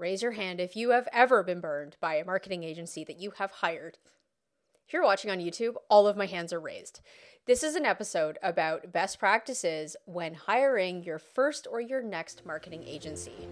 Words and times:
raise 0.00 0.22
your 0.22 0.32
hand 0.32 0.60
if 0.60 0.74
you 0.74 0.90
have 0.90 1.06
ever 1.12 1.42
been 1.42 1.60
burned 1.60 1.96
by 2.00 2.14
a 2.14 2.24
marketing 2.24 2.64
agency 2.64 3.04
that 3.04 3.20
you 3.20 3.32
have 3.32 3.50
hired. 3.50 3.98
If 4.86 4.94
you're 4.94 5.04
watching 5.04 5.30
on 5.30 5.38
YouTube, 5.38 5.74
all 5.90 6.08
of 6.08 6.16
my 6.16 6.26
hands 6.26 6.52
are 6.52 6.60
raised. 6.60 7.00
This 7.46 7.62
is 7.62 7.76
an 7.76 7.84
episode 7.84 8.38
about 8.42 8.92
best 8.92 9.18
practices 9.18 9.96
when 10.06 10.34
hiring 10.34 11.04
your 11.04 11.18
first 11.18 11.66
or 11.70 11.80
your 11.80 12.02
next 12.02 12.46
marketing 12.46 12.82
agency. 12.86 13.46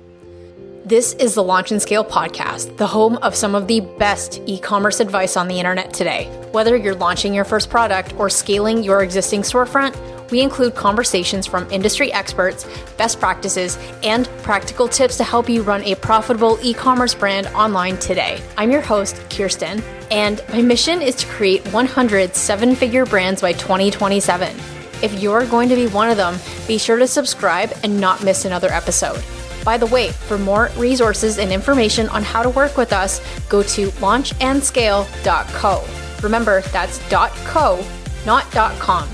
This 0.84 1.12
is 1.14 1.34
the 1.34 1.44
Launch 1.44 1.70
and 1.70 1.82
Scale 1.82 2.04
podcast, 2.04 2.78
the 2.78 2.86
home 2.86 3.16
of 3.18 3.34
some 3.34 3.54
of 3.54 3.66
the 3.66 3.80
best 3.80 4.40
e 4.46 4.58
commerce 4.58 5.00
advice 5.00 5.36
on 5.36 5.48
the 5.48 5.58
internet 5.58 5.92
today. 5.92 6.24
Whether 6.52 6.76
you're 6.76 6.94
launching 6.94 7.34
your 7.34 7.44
first 7.44 7.68
product 7.68 8.14
or 8.14 8.30
scaling 8.30 8.82
your 8.82 9.02
existing 9.02 9.42
storefront, 9.42 9.94
we 10.30 10.40
include 10.40 10.74
conversations 10.74 11.46
from 11.46 11.70
industry 11.70 12.12
experts, 12.12 12.66
best 12.96 13.18
practices, 13.20 13.78
and 14.02 14.28
practical 14.42 14.88
tips 14.88 15.16
to 15.16 15.24
help 15.24 15.48
you 15.48 15.62
run 15.62 15.82
a 15.84 15.94
profitable 15.96 16.58
e 16.62 16.74
commerce 16.74 17.14
brand 17.14 17.46
online 17.48 17.96
today. 17.98 18.40
I'm 18.56 18.70
your 18.70 18.80
host, 18.80 19.16
Khierstyn, 19.28 19.82
and 20.10 20.42
my 20.50 20.62
mission 20.62 21.02
is 21.02 21.14
to 21.16 21.26
create 21.26 21.66
100 21.72 22.34
seven 22.34 22.74
figure 22.74 23.06
brands 23.06 23.40
by 23.40 23.52
2027. 23.52 24.56
If 25.00 25.22
you're 25.22 25.46
going 25.46 25.68
to 25.68 25.76
be 25.76 25.86
one 25.86 26.10
of 26.10 26.16
them, 26.16 26.38
be 26.66 26.78
sure 26.78 26.98
to 26.98 27.06
subscribe 27.06 27.72
and 27.84 28.00
not 28.00 28.24
miss 28.24 28.44
another 28.44 28.68
episode. 28.68 29.22
By 29.64 29.76
the 29.76 29.86
way, 29.86 30.10
for 30.10 30.38
more 30.38 30.70
resources 30.76 31.38
and 31.38 31.52
information 31.52 32.08
on 32.08 32.22
how 32.22 32.42
to 32.42 32.50
work 32.50 32.76
with 32.76 32.92
us, 32.92 33.20
go 33.48 33.62
to 33.62 33.88
launchandscale.co. 33.88 35.84
Remember, 36.22 36.62
that's 36.62 36.98
.co, 37.44 37.84
not 38.24 38.50
.com. 38.50 39.08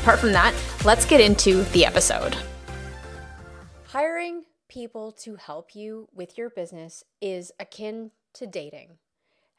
Apart 0.00 0.20
from 0.20 0.32
that, 0.32 0.54
let's 0.84 1.04
get 1.04 1.20
into 1.20 1.64
the 1.64 1.84
episode. 1.84 2.36
Hiring 3.86 4.44
people 4.68 5.12
to 5.12 5.36
help 5.36 5.74
you 5.74 6.08
with 6.14 6.38
your 6.38 6.50
business 6.50 7.04
is 7.20 7.52
akin 7.58 8.10
to 8.34 8.46
dating. 8.46 8.98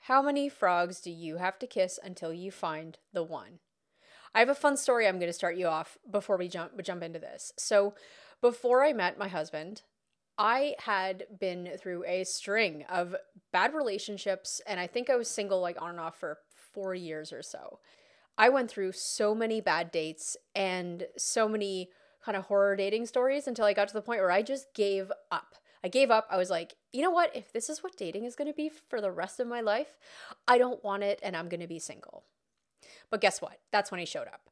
How 0.03 0.21
many 0.21 0.47
frogs 0.49 1.01
do 1.01 1.11
you 1.11 1.37
have 1.37 1.59
to 1.59 1.67
kiss 1.67 1.99
until 2.03 2.33
you 2.33 2.51
find 2.51 2.97
the 3.11 3.23
one? 3.23 3.59
I 4.33 4.39
have 4.39 4.49
a 4.49 4.55
fun 4.55 4.77
story 4.77 5.07
I'm 5.07 5.19
going 5.19 5.29
to 5.29 5.33
start 5.33 5.57
you 5.57 5.67
off 5.67 5.97
before 6.09 6.37
we 6.37 6.47
jump 6.47 6.81
jump 6.83 7.03
into 7.03 7.19
this. 7.19 7.51
So, 7.57 7.95
before 8.41 8.83
I 8.83 8.93
met 8.93 9.17
my 9.17 9.27
husband, 9.27 9.81
I 10.37 10.75
had 10.79 11.25
been 11.39 11.71
through 11.77 12.05
a 12.05 12.23
string 12.23 12.85
of 12.89 13.15
bad 13.51 13.73
relationships 13.73 14.61
and 14.65 14.79
I 14.79 14.87
think 14.87 15.09
I 15.09 15.17
was 15.17 15.27
single 15.29 15.59
like 15.59 15.81
on 15.81 15.89
and 15.89 15.99
off 15.99 16.17
for 16.17 16.37
4 16.73 16.95
years 16.95 17.33
or 17.33 17.41
so. 17.41 17.79
I 18.39 18.47
went 18.47 18.71
through 18.71 18.93
so 18.93 19.35
many 19.35 19.59
bad 19.59 19.91
dates 19.91 20.37
and 20.55 21.05
so 21.17 21.49
many 21.49 21.89
kind 22.23 22.37
of 22.37 22.45
horror 22.45 22.77
dating 22.77 23.05
stories 23.05 23.47
until 23.47 23.65
I 23.65 23.73
got 23.73 23.89
to 23.89 23.93
the 23.93 24.01
point 24.01 24.21
where 24.21 24.31
I 24.31 24.41
just 24.41 24.73
gave 24.73 25.11
up. 25.29 25.55
I 25.83 25.89
gave 25.89 26.09
up. 26.09 26.25
I 26.31 26.37
was 26.37 26.49
like, 26.49 26.75
you 26.93 27.01
know 27.01 27.11
what? 27.11 27.35
If 27.35 27.51
this 27.51 27.69
is 27.69 27.83
what 27.83 27.97
dating 27.97 28.23
is 28.23 28.35
going 28.35 28.49
to 28.49 28.55
be 28.55 28.69
for 28.69 29.01
the 29.01 29.11
rest 29.11 29.41
of 29.41 29.47
my 29.47 29.59
life, 29.59 29.97
I 30.47 30.57
don't 30.57 30.83
want 30.83 31.03
it 31.03 31.19
and 31.21 31.35
I'm 31.35 31.49
going 31.49 31.59
to 31.59 31.67
be 31.67 31.79
single. 31.79 32.23
But 33.11 33.21
guess 33.21 33.41
what? 33.41 33.59
That's 33.71 33.91
when 33.91 33.99
he 33.99 34.05
showed 34.05 34.27
up. 34.27 34.49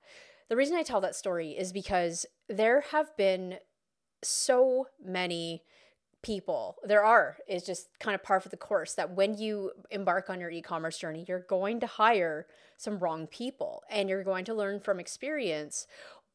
The 0.49 0.57
reason 0.57 0.75
I 0.75 0.83
tell 0.83 1.01
that 1.01 1.15
story 1.15 1.51
is 1.51 1.71
because 1.71 2.25
there 2.49 2.81
have 2.91 3.15
been 3.15 3.57
so 4.21 4.87
many 5.03 5.63
people 6.27 6.75
there 6.83 7.05
are 7.05 7.37
is 7.47 7.63
just 7.63 7.87
kind 7.99 8.13
of 8.13 8.21
par 8.21 8.41
for 8.41 8.49
the 8.49 8.57
course 8.57 8.95
that 8.95 9.11
when 9.11 9.37
you 9.37 9.71
embark 9.91 10.29
on 10.29 10.41
your 10.41 10.49
e-commerce 10.49 10.97
journey 10.97 11.23
you're 11.25 11.39
going 11.39 11.79
to 11.79 11.87
hire 11.87 12.45
some 12.75 12.99
wrong 12.99 13.27
people 13.27 13.81
and 13.89 14.09
you're 14.09 14.25
going 14.25 14.43
to 14.43 14.53
learn 14.53 14.77
from 14.77 14.99
experience 14.99 15.87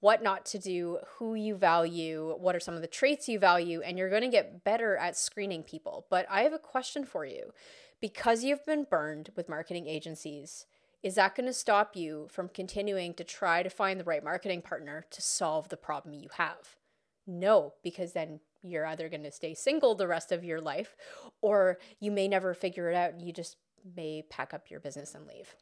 what 0.02 0.20
not 0.20 0.44
to 0.44 0.58
do 0.58 0.98
who 1.16 1.34
you 1.34 1.54
value 1.54 2.34
what 2.40 2.56
are 2.56 2.60
some 2.60 2.74
of 2.74 2.80
the 2.80 2.88
traits 2.88 3.28
you 3.28 3.38
value 3.38 3.80
and 3.82 3.96
you're 3.96 4.10
going 4.10 4.22
to 4.22 4.28
get 4.28 4.64
better 4.64 4.96
at 4.96 5.16
screening 5.16 5.62
people. 5.62 6.06
But 6.10 6.26
i 6.28 6.42
have 6.42 6.52
a 6.52 6.58
question 6.58 7.04
for 7.04 7.24
you. 7.24 7.52
Because 8.00 8.42
you've 8.42 8.66
been 8.66 8.84
burned 8.90 9.30
with 9.36 9.48
marketing 9.48 9.86
agencies 9.86 10.66
is 11.04 11.14
that 11.14 11.36
going 11.36 11.46
to 11.46 11.52
stop 11.52 11.96
you 11.96 12.28
from 12.30 12.48
continuing 12.48 13.14
to 13.14 13.24
try 13.24 13.62
to 13.62 13.70
find 13.70 13.98
the 13.98 14.04
right 14.04 14.24
marketing 14.24 14.62
partner 14.62 15.04
to 15.10 15.22
solve 15.22 15.68
the 15.68 15.76
problem 15.76 16.14
you 16.14 16.30
have? 16.36 16.76
No 17.24 17.74
because 17.84 18.12
then 18.12 18.40
you're 18.62 18.86
either 18.86 19.08
going 19.08 19.22
to 19.22 19.32
stay 19.32 19.54
single 19.54 19.94
the 19.94 20.06
rest 20.06 20.32
of 20.32 20.44
your 20.44 20.60
life 20.60 20.96
or 21.40 21.78
you 22.00 22.10
may 22.10 22.28
never 22.28 22.54
figure 22.54 22.90
it 22.90 22.94
out 22.94 23.20
you 23.20 23.32
just 23.32 23.56
may 23.96 24.22
pack 24.30 24.54
up 24.54 24.70
your 24.70 24.80
business 24.80 25.14
and 25.14 25.26
leave. 25.26 25.54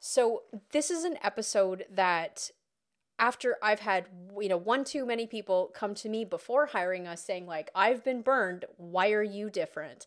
So, 0.00 0.42
this 0.72 0.90
is 0.90 1.04
an 1.04 1.16
episode 1.22 1.86
that 1.90 2.50
after 3.18 3.56
I've 3.62 3.80
had, 3.80 4.06
you 4.38 4.48
know, 4.48 4.56
one 4.56 4.84
too 4.84 5.06
many 5.06 5.26
people 5.26 5.70
come 5.74 5.94
to 5.94 6.08
me 6.08 6.24
before 6.24 6.66
hiring 6.66 7.06
us 7.06 7.24
saying, 7.24 7.46
like, 7.46 7.70
I've 7.74 8.04
been 8.04 8.22
burned. 8.22 8.64
Why 8.76 9.12
are 9.12 9.22
you 9.22 9.50
different? 9.50 10.06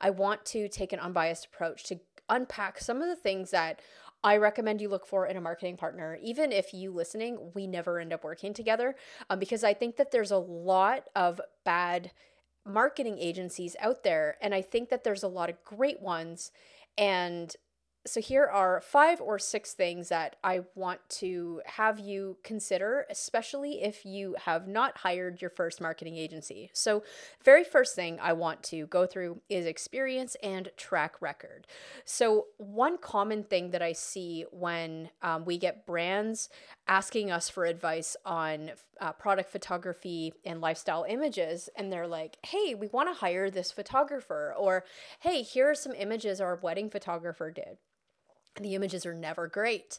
I 0.00 0.10
want 0.10 0.44
to 0.46 0.68
take 0.68 0.92
an 0.92 0.98
unbiased 0.98 1.46
approach 1.46 1.84
to 1.84 2.00
unpack 2.28 2.78
some 2.78 3.00
of 3.00 3.08
the 3.08 3.16
things 3.16 3.50
that 3.52 3.80
I 4.24 4.36
recommend 4.36 4.80
you 4.80 4.88
look 4.88 5.06
for 5.06 5.26
in 5.26 5.36
a 5.36 5.40
marketing 5.40 5.76
partner. 5.76 6.18
Even 6.22 6.50
if 6.50 6.74
you 6.74 6.90
listening, 6.90 7.52
we 7.54 7.66
never 7.66 8.00
end 8.00 8.12
up 8.12 8.24
working 8.24 8.52
together 8.52 8.96
um, 9.30 9.38
because 9.38 9.62
I 9.62 9.74
think 9.74 9.96
that 9.96 10.10
there's 10.10 10.32
a 10.32 10.38
lot 10.38 11.04
of 11.14 11.40
bad 11.64 12.10
marketing 12.66 13.18
agencies 13.18 13.76
out 13.80 14.02
there. 14.02 14.36
And 14.42 14.54
I 14.54 14.62
think 14.62 14.88
that 14.90 15.04
there's 15.04 15.22
a 15.22 15.28
lot 15.28 15.50
of 15.50 15.62
great 15.64 16.02
ones. 16.02 16.50
And 16.96 17.54
so 18.08 18.20
here 18.20 18.46
are 18.46 18.80
five 18.80 19.20
or 19.20 19.38
six 19.38 19.74
things 19.74 20.08
that 20.08 20.36
I 20.42 20.62
want 20.74 21.00
to 21.10 21.60
have 21.66 21.98
you 21.98 22.38
consider, 22.42 23.06
especially 23.10 23.82
if 23.82 24.04
you 24.04 24.34
have 24.44 24.66
not 24.66 24.98
hired 24.98 25.40
your 25.40 25.50
first 25.50 25.80
marketing 25.80 26.16
agency. 26.16 26.70
So, 26.72 27.02
very 27.44 27.64
first 27.64 27.94
thing 27.94 28.18
I 28.20 28.32
want 28.32 28.62
to 28.64 28.86
go 28.86 29.06
through 29.06 29.40
is 29.48 29.66
experience 29.66 30.36
and 30.42 30.70
track 30.76 31.20
record. 31.20 31.66
So, 32.04 32.46
one 32.56 32.98
common 32.98 33.44
thing 33.44 33.70
that 33.70 33.82
I 33.82 33.92
see 33.92 34.46
when 34.50 35.10
um, 35.22 35.44
we 35.44 35.58
get 35.58 35.86
brands 35.86 36.48
asking 36.86 37.30
us 37.30 37.48
for 37.48 37.66
advice 37.66 38.16
on 38.24 38.72
uh, 39.00 39.12
product 39.12 39.50
photography 39.50 40.32
and 40.44 40.60
lifestyle 40.60 41.04
images, 41.08 41.68
and 41.76 41.92
they're 41.92 42.06
like, 42.06 42.38
hey, 42.44 42.74
we 42.74 42.88
want 42.88 43.08
to 43.08 43.20
hire 43.20 43.50
this 43.50 43.70
photographer, 43.70 44.54
or 44.56 44.84
hey, 45.20 45.42
here 45.42 45.70
are 45.70 45.74
some 45.74 45.92
images 45.92 46.40
our 46.40 46.56
wedding 46.56 46.88
photographer 46.88 47.50
did 47.50 47.78
the 48.56 48.74
images 48.74 49.06
are 49.06 49.14
never 49.14 49.46
great. 49.46 49.98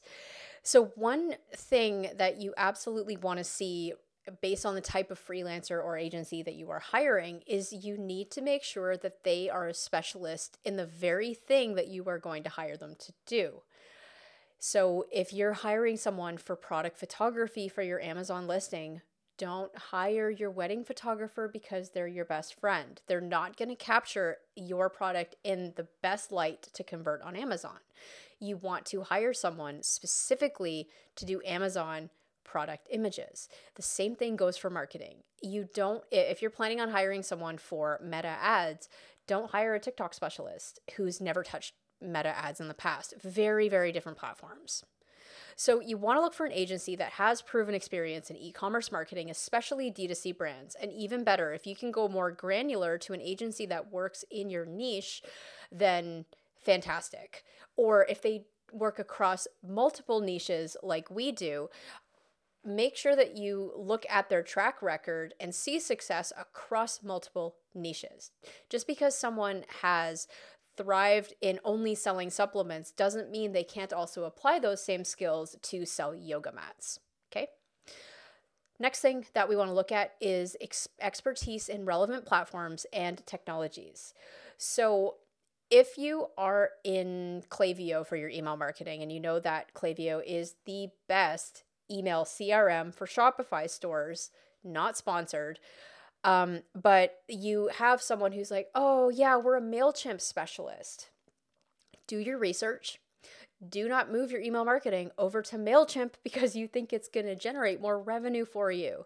So, 0.63 0.91
one 0.95 1.35
thing 1.55 2.09
that 2.17 2.41
you 2.41 2.53
absolutely 2.57 3.17
want 3.17 3.37
to 3.37 3.43
see 3.43 3.93
based 4.41 4.65
on 4.65 4.75
the 4.75 4.81
type 4.81 5.09
of 5.09 5.19
freelancer 5.19 5.83
or 5.83 5.97
agency 5.97 6.43
that 6.43 6.55
you 6.55 6.69
are 6.69 6.79
hiring 6.79 7.41
is 7.47 7.73
you 7.73 7.97
need 7.97 8.29
to 8.31 8.41
make 8.41 8.63
sure 8.63 8.95
that 8.95 9.23
they 9.23 9.49
are 9.49 9.67
a 9.67 9.73
specialist 9.73 10.59
in 10.63 10.75
the 10.75 10.85
very 10.85 11.33
thing 11.33 11.75
that 11.75 11.87
you 11.87 12.03
are 12.07 12.19
going 12.19 12.43
to 12.43 12.49
hire 12.49 12.77
them 12.77 12.95
to 12.99 13.13
do. 13.25 13.61
So, 14.59 15.05
if 15.11 15.31
you're 15.31 15.53
hiring 15.53 15.97
someone 15.97 16.37
for 16.37 16.55
product 16.55 16.97
photography 16.97 17.69
for 17.69 17.81
your 17.81 18.01
Amazon 18.01 18.45
listing, 18.45 19.01
don't 19.37 19.75
hire 19.75 20.29
your 20.29 20.51
wedding 20.51 20.83
photographer 20.83 21.49
because 21.51 21.91
they're 21.91 22.07
your 22.07 22.25
best 22.25 22.59
friend. 22.59 23.01
They're 23.07 23.21
not 23.21 23.55
going 23.55 23.69
to 23.69 23.75
capture 23.75 24.37
your 24.57 24.89
product 24.89 25.35
in 25.45 25.71
the 25.77 25.87
best 26.01 26.33
light 26.33 26.63
to 26.73 26.83
convert 26.83 27.21
on 27.21 27.37
Amazon 27.37 27.79
you 28.39 28.57
want 28.57 28.85
to 28.87 29.01
hire 29.01 29.33
someone 29.33 29.83
specifically 29.83 30.87
to 31.15 31.25
do 31.25 31.41
Amazon 31.45 32.09
product 32.43 32.87
images. 32.89 33.47
The 33.75 33.81
same 33.81 34.15
thing 34.15 34.35
goes 34.35 34.57
for 34.57 34.69
marketing. 34.69 35.17
You 35.41 35.69
don't, 35.73 36.03
if 36.11 36.41
you're 36.41 36.49
planning 36.49 36.81
on 36.81 36.89
hiring 36.89 37.21
someone 37.21 37.57
for 37.57 37.99
meta 38.03 38.27
ads, 38.27 38.89
don't 39.27 39.51
hire 39.51 39.75
a 39.75 39.79
TikTok 39.79 40.13
specialist 40.13 40.79
who's 40.95 41.21
never 41.21 41.43
touched 41.43 41.73
meta 42.01 42.35
ads 42.35 42.59
in 42.59 42.67
the 42.67 42.73
past. 42.73 43.13
Very, 43.21 43.69
very 43.69 43.91
different 43.91 44.17
platforms. 44.17 44.83
So, 45.55 45.81
you 45.81 45.97
want 45.97 46.17
to 46.17 46.21
look 46.21 46.33
for 46.33 46.45
an 46.45 46.53
agency 46.53 46.95
that 46.95 47.11
has 47.11 47.41
proven 47.41 47.75
experience 47.75 48.29
in 48.29 48.37
e 48.37 48.51
commerce 48.51 48.93
marketing, 48.93 49.29
especially 49.29 49.91
D2C 49.91 50.37
brands. 50.37 50.75
And 50.81 50.91
even 50.93 51.25
better, 51.25 51.53
if 51.53 51.67
you 51.67 51.75
can 51.75 51.91
go 51.91 52.07
more 52.07 52.31
granular 52.31 52.97
to 52.99 53.13
an 53.13 53.21
agency 53.21 53.65
that 53.65 53.91
works 53.91 54.23
in 54.31 54.49
your 54.49 54.65
niche, 54.65 55.21
then 55.69 56.25
fantastic. 56.61 57.43
Or 57.75 58.05
if 58.09 58.21
they 58.21 58.45
work 58.71 58.99
across 58.99 59.47
multiple 59.67 60.19
niches 60.19 60.77
like 60.83 61.09
we 61.09 61.31
do, 61.31 61.69
make 62.65 62.95
sure 62.95 63.15
that 63.15 63.37
you 63.37 63.71
look 63.75 64.05
at 64.09 64.29
their 64.29 64.43
track 64.43 64.81
record 64.81 65.33
and 65.39 65.55
see 65.55 65.79
success 65.79 66.31
across 66.37 67.01
multiple 67.01 67.55
niches. 67.73 68.31
Just 68.69 68.85
because 68.85 69.17
someone 69.17 69.63
has 69.81 70.27
thrived 70.77 71.33
in 71.41 71.59
only 71.65 71.95
selling 71.95 72.29
supplements 72.29 72.91
doesn't 72.91 73.31
mean 73.31 73.51
they 73.51 73.63
can't 73.63 73.93
also 73.93 74.23
apply 74.23 74.59
those 74.59 74.83
same 74.83 75.03
skills 75.03 75.55
to 75.61 75.85
sell 75.85 76.15
yoga 76.15 76.51
mats. 76.51 76.99
Okay? 77.31 77.47
Next 78.79 79.01
thing 79.01 79.25
that 79.33 79.49
we 79.49 79.57
want 79.57 79.69
to 79.69 79.73
look 79.73 79.91
at 79.91 80.13
is 80.21 80.55
ex- 80.61 80.87
expertise 81.01 81.67
in 81.67 81.85
relevant 81.85 82.25
platforms 82.25 82.85
and 82.93 83.25
technologies. 83.25 84.13
So, 84.57 85.15
if 85.71 85.97
you 85.97 86.27
are 86.37 86.71
in 86.83 87.43
Klaviyo 87.49 88.05
for 88.05 88.15
your 88.15 88.29
email 88.29 88.57
marketing 88.57 89.01
and 89.01 89.11
you 89.11 89.19
know 89.19 89.39
that 89.39 89.73
Klaviyo 89.73 90.21
is 90.25 90.55
the 90.65 90.89
best 91.07 91.63
email 91.91 92.23
CRM 92.25 92.93
for 92.93 93.05
Shopify 93.07 93.69
stores, 93.69 94.31
not 94.63 94.97
sponsored, 94.97 95.59
Um, 96.23 96.63
but 96.75 97.21
you 97.29 97.69
have 97.75 98.01
someone 98.01 98.33
who's 98.33 98.51
like, 98.51 98.67
oh, 98.75 99.09
yeah, 99.09 99.37
we're 99.37 99.55
a 99.57 99.61
MailChimp 99.61 100.19
specialist. 100.19 101.09
Do 102.07 102.17
your 102.17 102.37
research. 102.37 102.99
Do 103.67 103.87
not 103.87 104.11
move 104.11 104.31
your 104.31 104.41
email 104.41 104.65
marketing 104.65 105.11
over 105.17 105.41
to 105.43 105.57
MailChimp 105.57 106.13
because 106.23 106.55
you 106.55 106.67
think 106.67 106.91
it's 106.91 107.07
going 107.09 107.25
to 107.25 107.35
generate 107.35 107.81
more 107.81 107.99
revenue 107.99 108.45
for 108.45 108.71
you. 108.71 109.05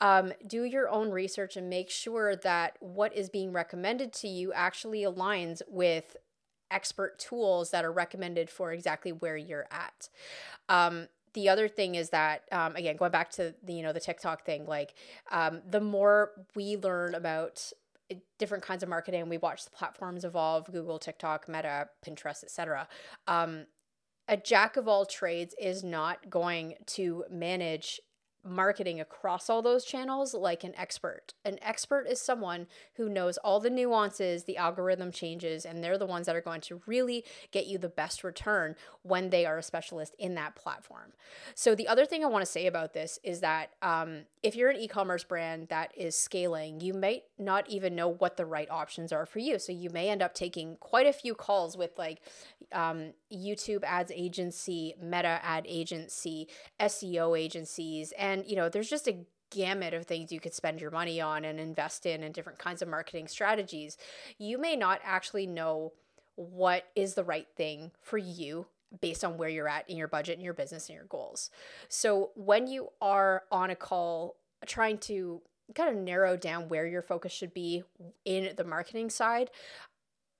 Um, 0.00 0.32
do 0.46 0.64
your 0.64 0.88
own 0.90 1.10
research 1.10 1.56
and 1.56 1.70
make 1.70 1.90
sure 1.90 2.36
that 2.36 2.76
what 2.80 3.16
is 3.16 3.30
being 3.30 3.52
recommended 3.52 4.12
to 4.14 4.28
you 4.28 4.52
actually 4.52 5.02
aligns 5.02 5.62
with 5.68 6.16
expert 6.70 7.18
tools 7.18 7.70
that 7.70 7.84
are 7.84 7.92
recommended 7.92 8.50
for 8.50 8.72
exactly 8.72 9.12
where 9.12 9.36
you're 9.36 9.66
at. 9.70 10.08
Um, 10.68 11.08
the 11.36 11.48
other 11.50 11.68
thing 11.68 11.94
is 11.94 12.10
that 12.10 12.42
um, 12.50 12.74
again 12.76 12.96
going 12.96 13.12
back 13.12 13.30
to 13.30 13.54
the 13.62 13.74
you 13.74 13.82
know 13.82 13.92
the 13.92 14.00
tiktok 14.00 14.44
thing 14.44 14.66
like 14.66 14.94
um, 15.30 15.60
the 15.68 15.80
more 15.80 16.30
we 16.54 16.78
learn 16.78 17.14
about 17.14 17.70
eh, 18.10 18.16
different 18.38 18.64
kinds 18.64 18.82
of 18.82 18.88
marketing 18.88 19.28
we 19.28 19.36
watch 19.36 19.64
the 19.64 19.70
platforms 19.70 20.24
evolve 20.24 20.64
google 20.72 20.98
tiktok 20.98 21.46
meta 21.46 21.88
pinterest 22.04 22.42
etc 22.42 22.88
um, 23.28 23.66
a 24.28 24.36
jack 24.36 24.78
of 24.78 24.88
all 24.88 25.04
trades 25.04 25.54
is 25.60 25.84
not 25.84 26.30
going 26.30 26.74
to 26.86 27.24
manage 27.30 28.00
marketing 28.46 29.00
across 29.00 29.50
all 29.50 29.62
those 29.62 29.84
channels 29.84 30.34
like 30.34 30.64
an 30.64 30.74
expert. 30.76 31.34
An 31.44 31.58
expert 31.62 32.06
is 32.08 32.20
someone 32.20 32.66
who 32.94 33.08
knows 33.08 33.36
all 33.38 33.60
the 33.60 33.70
nuances, 33.70 34.44
the 34.44 34.56
algorithm 34.56 35.10
changes, 35.12 35.64
and 35.64 35.82
they're 35.82 35.98
the 35.98 36.06
ones 36.06 36.26
that 36.26 36.36
are 36.36 36.40
going 36.40 36.60
to 36.62 36.80
really 36.86 37.24
get 37.50 37.66
you 37.66 37.78
the 37.78 37.88
best 37.88 38.24
return 38.24 38.74
when 39.02 39.30
they 39.30 39.46
are 39.46 39.58
a 39.58 39.62
specialist 39.62 40.14
in 40.18 40.34
that 40.34 40.54
platform. 40.56 41.12
So, 41.54 41.74
the 41.74 41.88
other 41.88 42.06
thing 42.06 42.24
I 42.24 42.28
want 42.28 42.44
to 42.44 42.50
say 42.50 42.66
about 42.66 42.92
this 42.92 43.18
is 43.22 43.40
that 43.40 43.70
um, 43.82 44.22
if 44.42 44.54
you're 44.56 44.70
an 44.70 44.76
e 44.76 44.88
commerce 44.88 45.24
brand 45.24 45.68
that 45.68 45.92
is 45.96 46.16
scaling, 46.16 46.80
you 46.80 46.94
might 46.94 47.24
not 47.38 47.68
even 47.68 47.94
know 47.94 48.08
what 48.08 48.36
the 48.36 48.46
right 48.46 48.70
options 48.70 49.12
are 49.12 49.26
for 49.26 49.38
you. 49.38 49.58
So, 49.58 49.72
you 49.72 49.90
may 49.90 50.08
end 50.08 50.22
up 50.22 50.34
taking 50.34 50.76
quite 50.76 51.06
a 51.06 51.12
few 51.12 51.34
calls 51.34 51.76
with 51.76 51.98
like 51.98 52.20
um, 52.72 53.12
YouTube 53.32 53.84
ads 53.84 54.12
agency, 54.14 54.94
meta 55.00 55.40
ad 55.42 55.64
agency, 55.68 56.48
SEO 56.80 57.38
agencies, 57.38 58.12
and 58.18 58.35
you 58.46 58.56
know, 58.56 58.68
there's 58.68 58.90
just 58.90 59.08
a 59.08 59.24
gamut 59.50 59.94
of 59.94 60.06
things 60.06 60.32
you 60.32 60.40
could 60.40 60.54
spend 60.54 60.80
your 60.80 60.90
money 60.90 61.20
on 61.20 61.44
and 61.44 61.60
invest 61.60 62.04
in 62.04 62.22
and 62.22 62.34
different 62.34 62.58
kinds 62.58 62.82
of 62.82 62.88
marketing 62.88 63.28
strategies. 63.28 63.96
You 64.38 64.58
may 64.58 64.76
not 64.76 65.00
actually 65.04 65.46
know 65.46 65.92
what 66.34 66.84
is 66.94 67.14
the 67.14 67.24
right 67.24 67.46
thing 67.56 67.92
for 68.02 68.18
you 68.18 68.66
based 69.00 69.24
on 69.24 69.36
where 69.36 69.48
you're 69.48 69.68
at 69.68 69.88
in 69.88 69.96
your 69.96 70.08
budget 70.08 70.36
and 70.36 70.44
your 70.44 70.54
business 70.54 70.88
and 70.88 70.96
your 70.96 71.06
goals. 71.06 71.50
So 71.88 72.30
when 72.34 72.66
you 72.66 72.88
are 73.00 73.44
on 73.50 73.70
a 73.70 73.76
call 73.76 74.36
trying 74.66 74.98
to 74.98 75.42
kind 75.74 75.90
of 75.90 76.02
narrow 76.02 76.36
down 76.36 76.68
where 76.68 76.86
your 76.86 77.02
focus 77.02 77.32
should 77.32 77.52
be 77.52 77.82
in 78.24 78.54
the 78.56 78.64
marketing 78.64 79.10
side, 79.10 79.50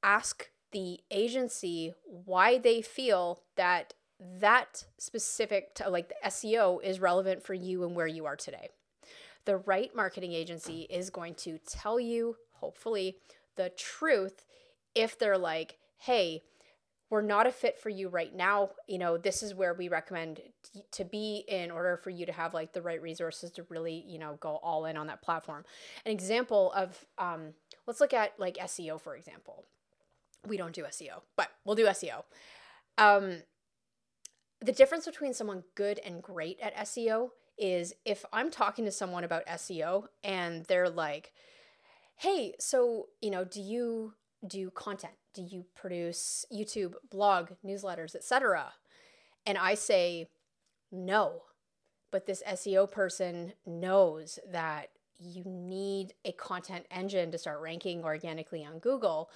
ask 0.02 0.50
the 0.72 1.00
agency 1.10 1.94
why 2.04 2.58
they 2.58 2.82
feel 2.82 3.42
that 3.56 3.94
that 4.40 4.84
specific 4.98 5.74
to 5.74 5.88
like 5.90 6.08
the 6.08 6.28
SEO 6.28 6.82
is 6.82 7.00
relevant 7.00 7.42
for 7.42 7.54
you 7.54 7.84
and 7.84 7.94
where 7.94 8.06
you 8.06 8.26
are 8.26 8.36
today. 8.36 8.70
The 9.44 9.58
right 9.58 9.94
marketing 9.94 10.32
agency 10.32 10.82
is 10.90 11.10
going 11.10 11.34
to 11.36 11.58
tell 11.58 12.00
you, 12.00 12.36
hopefully, 12.52 13.16
the 13.56 13.70
truth 13.76 14.44
if 14.94 15.18
they're 15.18 15.38
like, 15.38 15.78
hey, 15.98 16.42
we're 17.10 17.22
not 17.22 17.46
a 17.46 17.52
fit 17.52 17.78
for 17.78 17.88
you 17.88 18.08
right 18.08 18.34
now. 18.34 18.70
You 18.88 18.98
know, 18.98 19.16
this 19.16 19.42
is 19.42 19.54
where 19.54 19.74
we 19.74 19.88
recommend 19.88 20.40
to 20.90 21.04
be 21.04 21.44
in 21.46 21.70
order 21.70 21.96
for 21.96 22.10
you 22.10 22.26
to 22.26 22.32
have 22.32 22.54
like 22.54 22.72
the 22.72 22.82
right 22.82 23.00
resources 23.00 23.52
to 23.52 23.66
really, 23.68 24.04
you 24.08 24.18
know, 24.18 24.36
go 24.40 24.58
all 24.62 24.86
in 24.86 24.96
on 24.96 25.06
that 25.06 25.22
platform. 25.22 25.64
An 26.04 26.10
example 26.10 26.72
of, 26.72 27.04
um, 27.18 27.52
let's 27.86 28.00
look 28.00 28.12
at 28.12 28.32
like 28.38 28.56
SEO, 28.56 29.00
for 29.00 29.14
example 29.14 29.64
we 30.46 30.56
don't 30.56 30.74
do 30.74 30.84
SEO, 30.84 31.22
but 31.36 31.48
we'll 31.64 31.76
do 31.76 31.86
SEO. 31.86 32.22
Um, 32.98 33.42
the 34.66 34.72
difference 34.72 35.06
between 35.06 35.32
someone 35.32 35.62
good 35.76 36.00
and 36.00 36.20
great 36.20 36.58
at 36.60 36.74
SEO 36.76 37.30
is 37.56 37.94
if 38.04 38.24
I'm 38.32 38.50
talking 38.50 38.84
to 38.84 38.90
someone 38.90 39.22
about 39.22 39.46
SEO 39.46 40.08
and 40.24 40.64
they're 40.64 40.90
like, 40.90 41.32
"Hey, 42.16 42.54
so, 42.58 43.08
you 43.20 43.30
know, 43.30 43.44
do 43.44 43.62
you 43.62 44.14
do 44.46 44.70
content? 44.72 45.14
Do 45.32 45.42
you 45.42 45.66
produce 45.74 46.44
YouTube, 46.52 46.94
blog, 47.10 47.52
newsletters, 47.64 48.16
etc.?" 48.16 48.74
And 49.46 49.56
I 49.56 49.74
say, 49.74 50.28
"No." 50.90 51.44
But 52.10 52.26
this 52.26 52.42
SEO 52.44 52.90
person 52.90 53.54
knows 53.64 54.40
that 54.48 54.90
you 55.18 55.44
need 55.44 56.14
a 56.24 56.32
content 56.32 56.86
engine 56.90 57.30
to 57.30 57.38
start 57.38 57.60
ranking 57.60 58.04
organically 58.04 58.64
on 58.64 58.80
Google 58.80 59.30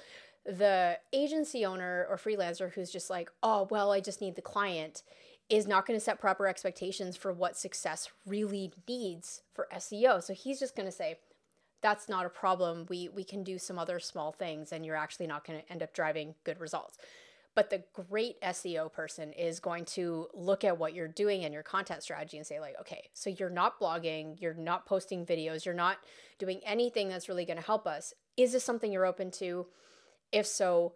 the 0.44 0.98
agency 1.12 1.64
owner 1.64 2.06
or 2.08 2.16
freelancer 2.16 2.72
who's 2.72 2.90
just 2.90 3.10
like, 3.10 3.30
oh, 3.42 3.68
well, 3.70 3.92
I 3.92 4.00
just 4.00 4.20
need 4.20 4.36
the 4.36 4.42
client 4.42 5.02
is 5.48 5.66
not 5.66 5.84
going 5.84 5.98
to 5.98 6.04
set 6.04 6.20
proper 6.20 6.46
expectations 6.46 7.16
for 7.16 7.32
what 7.32 7.56
success 7.56 8.08
really 8.24 8.72
needs 8.88 9.42
for 9.52 9.66
SEO. 9.74 10.22
So 10.22 10.32
he's 10.32 10.60
just 10.60 10.76
going 10.76 10.86
to 10.86 10.92
say, 10.92 11.16
that's 11.82 12.08
not 12.08 12.26
a 12.26 12.30
problem. 12.30 12.86
We 12.88 13.08
we 13.08 13.24
can 13.24 13.42
do 13.42 13.58
some 13.58 13.78
other 13.78 13.98
small 13.98 14.32
things 14.32 14.72
and 14.72 14.84
you're 14.84 14.96
actually 14.96 15.26
not 15.26 15.46
going 15.46 15.60
to 15.60 15.72
end 15.72 15.82
up 15.82 15.92
driving 15.92 16.34
good 16.44 16.60
results. 16.60 16.98
But 17.56 17.70
the 17.70 17.82
great 17.92 18.40
SEO 18.42 18.92
person 18.92 19.32
is 19.32 19.58
going 19.58 19.84
to 19.86 20.28
look 20.34 20.62
at 20.62 20.78
what 20.78 20.94
you're 20.94 21.08
doing 21.08 21.44
and 21.44 21.52
your 21.52 21.64
content 21.64 22.02
strategy 22.02 22.36
and 22.36 22.46
say 22.46 22.60
like, 22.60 22.76
okay, 22.80 23.08
so 23.12 23.28
you're 23.28 23.50
not 23.50 23.80
blogging, 23.80 24.40
you're 24.40 24.54
not 24.54 24.86
posting 24.86 25.26
videos, 25.26 25.64
you're 25.64 25.74
not 25.74 25.98
doing 26.38 26.60
anything 26.64 27.08
that's 27.08 27.28
really 27.28 27.44
going 27.44 27.58
to 27.58 27.64
help 27.64 27.88
us. 27.88 28.14
Is 28.36 28.52
this 28.52 28.62
something 28.62 28.92
you're 28.92 29.04
open 29.04 29.32
to? 29.32 29.66
If 30.32 30.46
so 30.46 30.92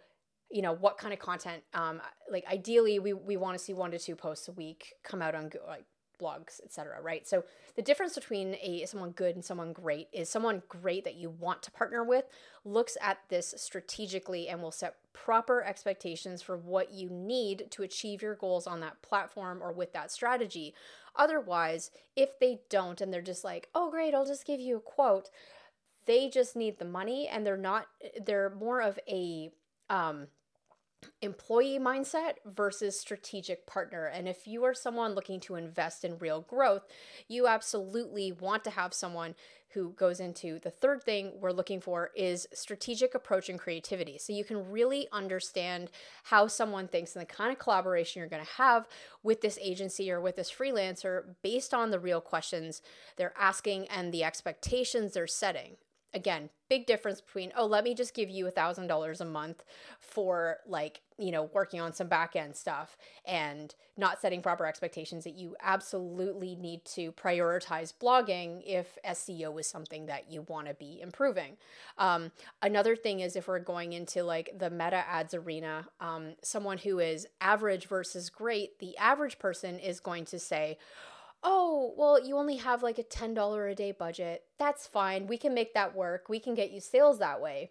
you 0.50 0.62
know 0.62 0.72
what 0.72 0.98
kind 0.98 1.12
of 1.12 1.18
content 1.18 1.62
um 1.74 2.00
like 2.30 2.44
ideally 2.50 2.98
we 2.98 3.12
we 3.12 3.36
want 3.36 3.56
to 3.58 3.62
see 3.62 3.72
one 3.72 3.90
to 3.90 3.98
two 3.98 4.14
posts 4.14 4.48
a 4.48 4.52
week 4.52 4.94
come 5.02 5.20
out 5.20 5.34
on 5.34 5.50
like 5.66 5.84
blogs 6.20 6.62
etc 6.64 7.00
right? 7.02 7.26
So 7.26 7.44
the 7.76 7.82
difference 7.82 8.14
between 8.14 8.56
a 8.62 8.86
someone 8.86 9.10
good 9.10 9.34
and 9.34 9.44
someone 9.44 9.72
great 9.72 10.08
is 10.12 10.28
someone 10.28 10.62
great 10.68 11.04
that 11.04 11.16
you 11.16 11.30
want 11.30 11.62
to 11.62 11.70
partner 11.70 12.04
with 12.04 12.24
looks 12.64 12.96
at 13.00 13.18
this 13.28 13.54
strategically 13.56 14.48
and 14.48 14.62
will 14.62 14.70
set 14.70 14.96
proper 15.12 15.62
expectations 15.62 16.42
for 16.42 16.56
what 16.56 16.92
you 16.92 17.08
need 17.10 17.70
to 17.70 17.82
achieve 17.82 18.22
your 18.22 18.34
goals 18.34 18.66
on 18.66 18.80
that 18.80 19.00
platform 19.02 19.62
or 19.62 19.72
with 19.72 19.92
that 19.92 20.10
strategy. 20.10 20.74
Otherwise 21.16 21.90
if 22.16 22.38
they 22.40 22.60
don't 22.68 23.00
and 23.00 23.12
they're 23.12 23.22
just 23.22 23.44
like 23.44 23.68
oh 23.74 23.90
great 23.90 24.14
i'll 24.14 24.26
just 24.26 24.46
give 24.46 24.60
you 24.60 24.76
a 24.76 24.80
quote 24.80 25.30
they 26.06 26.28
just 26.28 26.56
need 26.56 26.78
the 26.78 26.84
money 26.84 27.28
and 27.28 27.46
they're 27.46 27.56
not 27.56 27.86
they're 28.24 28.50
more 28.50 28.80
of 28.80 28.98
a 29.08 29.50
um 29.90 30.28
employee 31.22 31.78
mindset 31.78 32.34
versus 32.46 32.98
strategic 32.98 33.66
partner. 33.66 34.06
And 34.06 34.28
if 34.28 34.46
you 34.46 34.64
are 34.64 34.74
someone 34.74 35.14
looking 35.14 35.40
to 35.40 35.56
invest 35.56 36.04
in 36.04 36.18
real 36.18 36.40
growth, 36.42 36.86
you 37.28 37.46
absolutely 37.46 38.32
want 38.32 38.64
to 38.64 38.70
have 38.70 38.94
someone 38.94 39.34
who 39.74 39.90
goes 39.90 40.20
into 40.20 40.60
the 40.60 40.70
third 40.70 41.02
thing 41.02 41.32
we're 41.40 41.50
looking 41.50 41.80
for 41.80 42.10
is 42.14 42.46
strategic 42.52 43.12
approach 43.14 43.48
and 43.48 43.58
creativity. 43.58 44.18
So 44.18 44.32
you 44.32 44.44
can 44.44 44.70
really 44.70 45.08
understand 45.10 45.90
how 46.24 46.46
someone 46.46 46.86
thinks 46.86 47.16
and 47.16 47.22
the 47.22 47.26
kind 47.26 47.50
of 47.50 47.58
collaboration 47.58 48.20
you're 48.20 48.28
going 48.28 48.44
to 48.44 48.52
have 48.52 48.86
with 49.24 49.40
this 49.40 49.58
agency 49.60 50.12
or 50.12 50.20
with 50.20 50.36
this 50.36 50.50
freelancer 50.50 51.24
based 51.42 51.74
on 51.74 51.90
the 51.90 51.98
real 51.98 52.20
questions 52.20 52.82
they're 53.16 53.34
asking 53.36 53.88
and 53.88 54.12
the 54.12 54.22
expectations 54.22 55.14
they're 55.14 55.26
setting 55.26 55.76
again 56.14 56.48
big 56.68 56.86
difference 56.86 57.20
between 57.20 57.52
oh 57.56 57.66
let 57.66 57.84
me 57.84 57.94
just 57.94 58.14
give 58.14 58.30
you 58.30 58.46
a 58.46 58.50
thousand 58.50 58.86
dollars 58.86 59.20
a 59.20 59.24
month 59.24 59.64
for 60.00 60.58
like 60.66 61.02
you 61.18 61.30
know 61.30 61.44
working 61.52 61.80
on 61.80 61.92
some 61.92 62.08
back 62.08 62.34
end 62.34 62.56
stuff 62.56 62.96
and 63.26 63.74
not 63.96 64.20
setting 64.20 64.42
proper 64.42 64.66
expectations 64.66 65.24
that 65.24 65.34
you 65.34 65.54
absolutely 65.60 66.56
need 66.56 66.84
to 66.84 67.12
prioritize 67.12 67.92
blogging 67.92 68.62
if 68.64 68.98
seo 69.10 69.58
is 69.60 69.66
something 69.66 70.06
that 70.06 70.30
you 70.30 70.42
want 70.48 70.66
to 70.66 70.74
be 70.74 71.00
improving. 71.00 71.56
Um, 71.98 72.32
another 72.62 72.96
thing 72.96 73.20
is 73.20 73.36
if 73.36 73.46
we're 73.46 73.58
going 73.58 73.92
into 73.92 74.24
like 74.24 74.50
the 74.58 74.70
meta 74.70 75.04
ads 75.08 75.34
arena 75.34 75.86
um, 76.00 76.34
someone 76.42 76.78
who 76.78 76.98
is 76.98 77.26
average 77.40 77.86
versus 77.86 78.30
great 78.30 78.78
the 78.78 78.96
average 78.96 79.38
person 79.38 79.78
is 79.78 80.00
going 80.00 80.24
to 80.26 80.38
say 80.38 80.78
oh, 81.44 81.92
well, 81.96 82.24
you 82.24 82.36
only 82.36 82.56
have 82.56 82.82
like 82.82 82.98
a 82.98 83.04
$10 83.04 83.70
a 83.70 83.74
day 83.74 83.92
budget. 83.92 84.44
That's 84.58 84.86
fine. 84.86 85.26
We 85.26 85.36
can 85.36 85.54
make 85.54 85.74
that 85.74 85.94
work. 85.94 86.28
We 86.28 86.40
can 86.40 86.54
get 86.54 86.72
you 86.72 86.80
sales 86.80 87.18
that 87.18 87.40
way. 87.40 87.70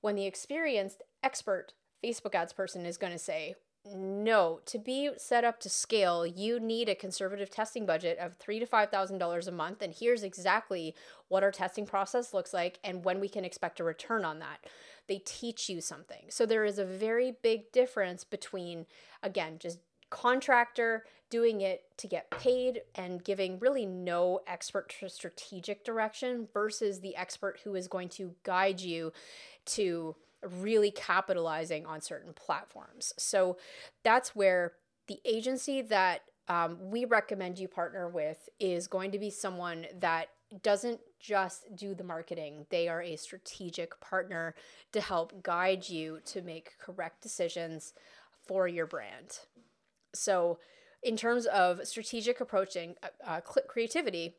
When 0.00 0.14
the 0.14 0.26
experienced 0.26 1.02
expert 1.22 1.72
Facebook 2.04 2.34
ads 2.34 2.52
person 2.52 2.86
is 2.86 2.98
going 2.98 3.12
to 3.12 3.18
say, 3.18 3.54
no, 3.94 4.60
to 4.66 4.78
be 4.78 5.10
set 5.16 5.44
up 5.44 5.60
to 5.60 5.68
scale, 5.68 6.26
you 6.26 6.60
need 6.60 6.88
a 6.88 6.94
conservative 6.94 7.50
testing 7.50 7.86
budget 7.86 8.18
of 8.18 8.36
three 8.36 8.58
to 8.58 8.66
five 8.66 8.90
thousand 8.90 9.18
dollars 9.18 9.48
a 9.48 9.52
month, 9.52 9.80
and 9.82 9.94
here's 9.94 10.22
exactly 10.22 10.94
what 11.28 11.42
our 11.42 11.50
testing 11.50 11.86
process 11.86 12.34
looks 12.34 12.52
like 12.52 12.78
and 12.84 13.04
when 13.04 13.20
we 13.20 13.28
can 13.28 13.44
expect 13.44 13.80
a 13.80 13.84
return 13.84 14.24
on 14.24 14.40
that. 14.40 14.66
They 15.06 15.22
teach 15.24 15.70
you 15.70 15.80
something. 15.80 16.26
So 16.28 16.44
there 16.44 16.66
is 16.66 16.78
a 16.78 16.84
very 16.84 17.32
big 17.42 17.72
difference 17.72 18.24
between, 18.24 18.84
again, 19.22 19.56
just 19.58 19.78
contractor 20.10 21.04
doing 21.30 21.60
it 21.60 21.84
to 21.98 22.06
get 22.06 22.30
paid 22.30 22.80
and 22.94 23.22
giving 23.22 23.58
really 23.58 23.84
no 23.84 24.40
expert 24.46 24.94
strategic 25.08 25.84
direction 25.84 26.48
versus 26.52 27.00
the 27.00 27.14
expert 27.16 27.60
who 27.64 27.74
is 27.74 27.86
going 27.86 28.08
to 28.08 28.34
guide 28.44 28.80
you 28.80 29.12
to 29.66 30.16
really 30.60 30.90
capitalizing 30.90 31.84
on 31.84 32.00
certain 32.00 32.32
platforms. 32.32 33.12
So 33.18 33.58
that's 34.02 34.34
where 34.34 34.72
the 35.06 35.20
agency 35.24 35.82
that 35.82 36.22
um, 36.48 36.78
we 36.90 37.04
recommend 37.04 37.58
you 37.58 37.68
partner 37.68 38.08
with 38.08 38.48
is 38.58 38.86
going 38.86 39.10
to 39.10 39.18
be 39.18 39.30
someone 39.30 39.86
that 40.00 40.28
doesn't 40.62 41.00
just 41.20 41.76
do 41.76 41.94
the 41.94 42.04
marketing, 42.04 42.64
they 42.70 42.88
are 42.88 43.02
a 43.02 43.16
strategic 43.16 44.00
partner 44.00 44.54
to 44.92 45.00
help 45.00 45.42
guide 45.42 45.88
you 45.88 46.20
to 46.24 46.40
make 46.40 46.78
correct 46.78 47.20
decisions 47.20 47.92
for 48.46 48.66
your 48.66 48.86
brand. 48.86 49.40
So, 50.18 50.58
in 51.02 51.16
terms 51.16 51.46
of 51.46 51.86
strategic 51.86 52.40
approaching 52.40 52.96
uh, 53.02 53.08
uh 53.24 53.40
creativity, 53.40 54.34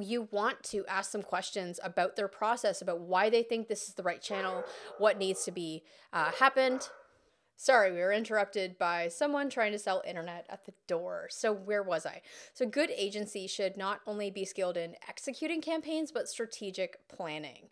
you 0.00 0.28
want 0.32 0.62
to 0.64 0.84
ask 0.86 1.12
them 1.12 1.22
questions 1.22 1.78
about 1.82 2.16
their 2.16 2.28
process, 2.28 2.82
about 2.82 3.00
why 3.00 3.30
they 3.30 3.42
think 3.42 3.68
this 3.68 3.88
is 3.88 3.94
the 3.94 4.02
right 4.02 4.20
channel, 4.20 4.64
what 4.98 5.18
needs 5.18 5.44
to 5.44 5.52
be 5.52 5.84
uh, 6.12 6.32
happened. 6.32 6.88
Sorry, 7.56 7.92
we 7.92 7.98
were 7.98 8.12
interrupted 8.12 8.76
by 8.78 9.06
someone 9.06 9.48
trying 9.48 9.70
to 9.72 9.78
sell 9.78 10.02
internet 10.04 10.44
at 10.48 10.66
the 10.66 10.72
door. 10.88 11.28
So, 11.30 11.52
where 11.52 11.84
was 11.84 12.04
I? 12.04 12.20
So, 12.52 12.66
good 12.66 12.90
agency 12.90 13.46
should 13.46 13.76
not 13.76 14.00
only 14.06 14.30
be 14.30 14.44
skilled 14.44 14.76
in 14.76 14.96
executing 15.08 15.60
campaigns, 15.60 16.10
but 16.10 16.28
strategic 16.28 17.06
planning 17.08 17.68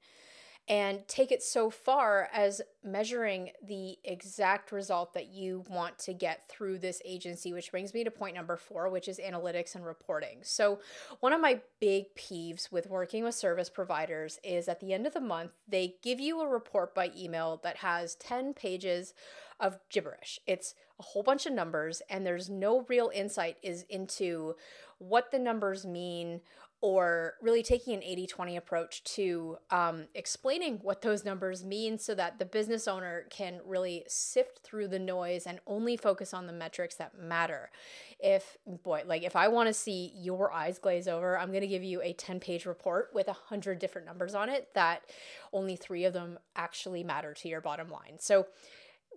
and 0.68 1.06
take 1.08 1.32
it 1.32 1.42
so 1.42 1.70
far 1.70 2.28
as 2.32 2.60
measuring 2.84 3.50
the 3.66 3.98
exact 4.04 4.70
result 4.70 5.12
that 5.14 5.26
you 5.26 5.64
want 5.68 5.98
to 5.98 6.12
get 6.12 6.48
through 6.48 6.78
this 6.78 7.02
agency, 7.04 7.52
which 7.52 7.72
brings 7.72 7.92
me 7.92 8.04
to 8.04 8.10
point 8.10 8.36
number 8.36 8.56
four, 8.56 8.88
which 8.88 9.08
is 9.08 9.18
analytics 9.18 9.74
and 9.74 9.84
reporting. 9.84 10.38
So, 10.42 10.78
one 11.18 11.32
of 11.32 11.40
my 11.40 11.60
big 11.80 12.14
peeves 12.14 12.70
with 12.70 12.88
working 12.88 13.24
with 13.24 13.34
service 13.34 13.68
providers 13.68 14.38
is 14.44 14.68
at 14.68 14.78
the 14.78 14.92
end 14.92 15.06
of 15.06 15.14
the 15.14 15.20
month, 15.20 15.50
they 15.66 15.96
give 16.00 16.20
you 16.20 16.40
a 16.40 16.46
report 16.46 16.94
by 16.94 17.10
email 17.16 17.60
that 17.64 17.78
has 17.78 18.14
10 18.16 18.54
pages 18.54 19.14
of 19.58 19.78
gibberish. 19.90 20.38
It's 20.46 20.74
a 21.00 21.02
whole 21.02 21.22
bunch 21.24 21.46
of 21.46 21.52
numbers, 21.52 22.02
and 22.08 22.24
there's 22.24 22.48
no 22.48 22.84
real 22.88 23.10
insight 23.12 23.56
is 23.62 23.84
into 23.88 24.54
what 24.98 25.32
the 25.32 25.38
numbers 25.38 25.84
mean 25.84 26.40
or 26.82 27.34
really 27.40 27.62
taking 27.62 27.94
an 27.94 28.02
80 28.02 28.26
20 28.26 28.56
approach 28.56 29.04
to 29.04 29.56
um, 29.70 30.06
explaining 30.16 30.80
what 30.82 31.00
those 31.00 31.24
numbers 31.24 31.64
mean 31.64 31.96
so 31.96 32.12
that 32.16 32.40
the 32.40 32.44
business 32.44 32.88
owner 32.88 33.24
can 33.30 33.60
really 33.64 34.02
sift 34.08 34.58
through 34.64 34.88
the 34.88 34.98
noise 34.98 35.46
and 35.46 35.60
only 35.68 35.96
focus 35.96 36.34
on 36.34 36.48
the 36.48 36.52
metrics 36.52 36.96
that 36.96 37.16
matter. 37.16 37.70
If, 38.18 38.58
boy, 38.66 39.04
like 39.06 39.22
if 39.22 39.36
I 39.36 39.46
want 39.46 39.68
to 39.68 39.72
see 39.72 40.12
your 40.16 40.52
eyes 40.52 40.78
glaze 40.78 41.06
over, 41.06 41.38
I'm 41.38 41.52
to 41.52 41.68
give 41.68 41.84
you 41.84 42.02
a 42.02 42.12
10 42.12 42.40
page 42.40 42.66
report 42.66 43.10
with 43.14 43.28
100 43.28 43.78
different 43.78 44.06
numbers 44.06 44.34
on 44.34 44.48
it 44.48 44.68
that 44.74 45.04
only 45.52 45.76
three 45.76 46.04
of 46.04 46.12
them 46.12 46.38
actually 46.56 47.04
matter 47.04 47.32
to 47.34 47.48
your 47.48 47.60
bottom 47.60 47.90
line. 47.90 48.18
So, 48.18 48.46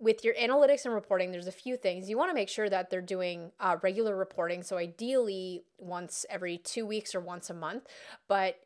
with 0.00 0.24
your 0.24 0.34
analytics 0.34 0.84
and 0.84 0.94
reporting, 0.94 1.32
there's 1.32 1.46
a 1.46 1.52
few 1.52 1.76
things. 1.76 2.08
You 2.08 2.18
want 2.18 2.30
to 2.30 2.34
make 2.34 2.48
sure 2.48 2.68
that 2.68 2.90
they're 2.90 3.00
doing 3.00 3.52
uh, 3.60 3.76
regular 3.82 4.16
reporting. 4.16 4.62
So, 4.62 4.76
ideally, 4.76 5.64
once 5.78 6.26
every 6.30 6.58
two 6.58 6.86
weeks 6.86 7.14
or 7.14 7.20
once 7.20 7.50
a 7.50 7.54
month. 7.54 7.84
But 8.28 8.60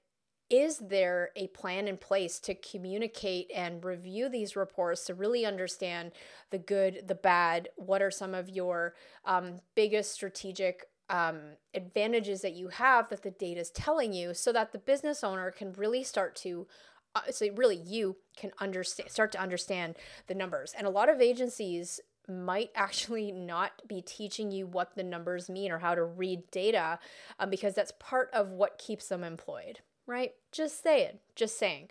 is 0.50 0.78
there 0.78 1.30
a 1.36 1.46
plan 1.48 1.86
in 1.86 1.96
place 1.96 2.40
to 2.40 2.54
communicate 2.56 3.50
and 3.54 3.84
review 3.84 4.28
these 4.28 4.56
reports 4.56 5.04
to 5.04 5.14
really 5.14 5.46
understand 5.46 6.10
the 6.50 6.58
good, 6.58 7.04
the 7.06 7.14
bad? 7.14 7.68
What 7.76 8.02
are 8.02 8.10
some 8.10 8.34
of 8.34 8.48
your 8.48 8.94
um, 9.24 9.60
biggest 9.76 10.12
strategic 10.12 10.86
um, 11.08 11.40
advantages 11.74 12.40
that 12.42 12.54
you 12.54 12.68
have 12.68 13.08
that 13.10 13.22
the 13.22 13.30
data 13.32 13.60
is 13.60 13.70
telling 13.70 14.12
you 14.12 14.32
so 14.32 14.52
that 14.52 14.72
the 14.72 14.78
business 14.78 15.24
owner 15.24 15.50
can 15.50 15.72
really 15.72 16.04
start 16.04 16.36
to 16.36 16.66
uh, 17.14 17.20
so 17.30 17.46
really 17.54 17.76
you 17.76 18.16
can 18.36 18.50
understand 18.60 19.10
start 19.10 19.32
to 19.32 19.40
understand 19.40 19.96
the 20.26 20.34
numbers. 20.34 20.74
And 20.76 20.86
a 20.86 20.90
lot 20.90 21.08
of 21.08 21.20
agencies 21.20 22.00
might 22.28 22.70
actually 22.74 23.32
not 23.32 23.72
be 23.88 24.00
teaching 24.00 24.50
you 24.50 24.66
what 24.66 24.94
the 24.94 25.02
numbers 25.02 25.48
mean 25.48 25.70
or 25.72 25.78
how 25.78 25.94
to 25.94 26.04
read 26.04 26.50
data 26.50 26.98
um, 27.38 27.50
because 27.50 27.74
that's 27.74 27.92
part 27.98 28.30
of 28.32 28.50
what 28.50 28.78
keeps 28.78 29.08
them 29.08 29.24
employed 29.24 29.80
right? 30.10 30.32
Just 30.52 30.82
saying 30.82 31.18
just 31.36 31.58
saying. 31.58 31.88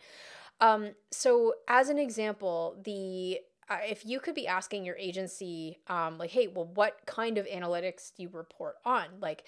Um, 0.62 0.92
so 1.10 1.56
as 1.68 1.90
an 1.90 1.98
example 1.98 2.76
the 2.84 3.40
uh, 3.70 3.78
if 3.88 4.06
you 4.06 4.20
could 4.20 4.36
be 4.36 4.48
asking 4.48 4.84
your 4.84 4.98
agency 4.98 5.80
um, 5.88 6.18
like 6.18 6.32
hey 6.32 6.48
well 6.48 6.70
what 6.74 7.00
kind 7.06 7.38
of 7.38 7.48
analytics 7.48 8.12
do 8.16 8.24
you 8.24 8.30
report 8.32 8.76
on? 8.86 9.06
Like 9.22 9.46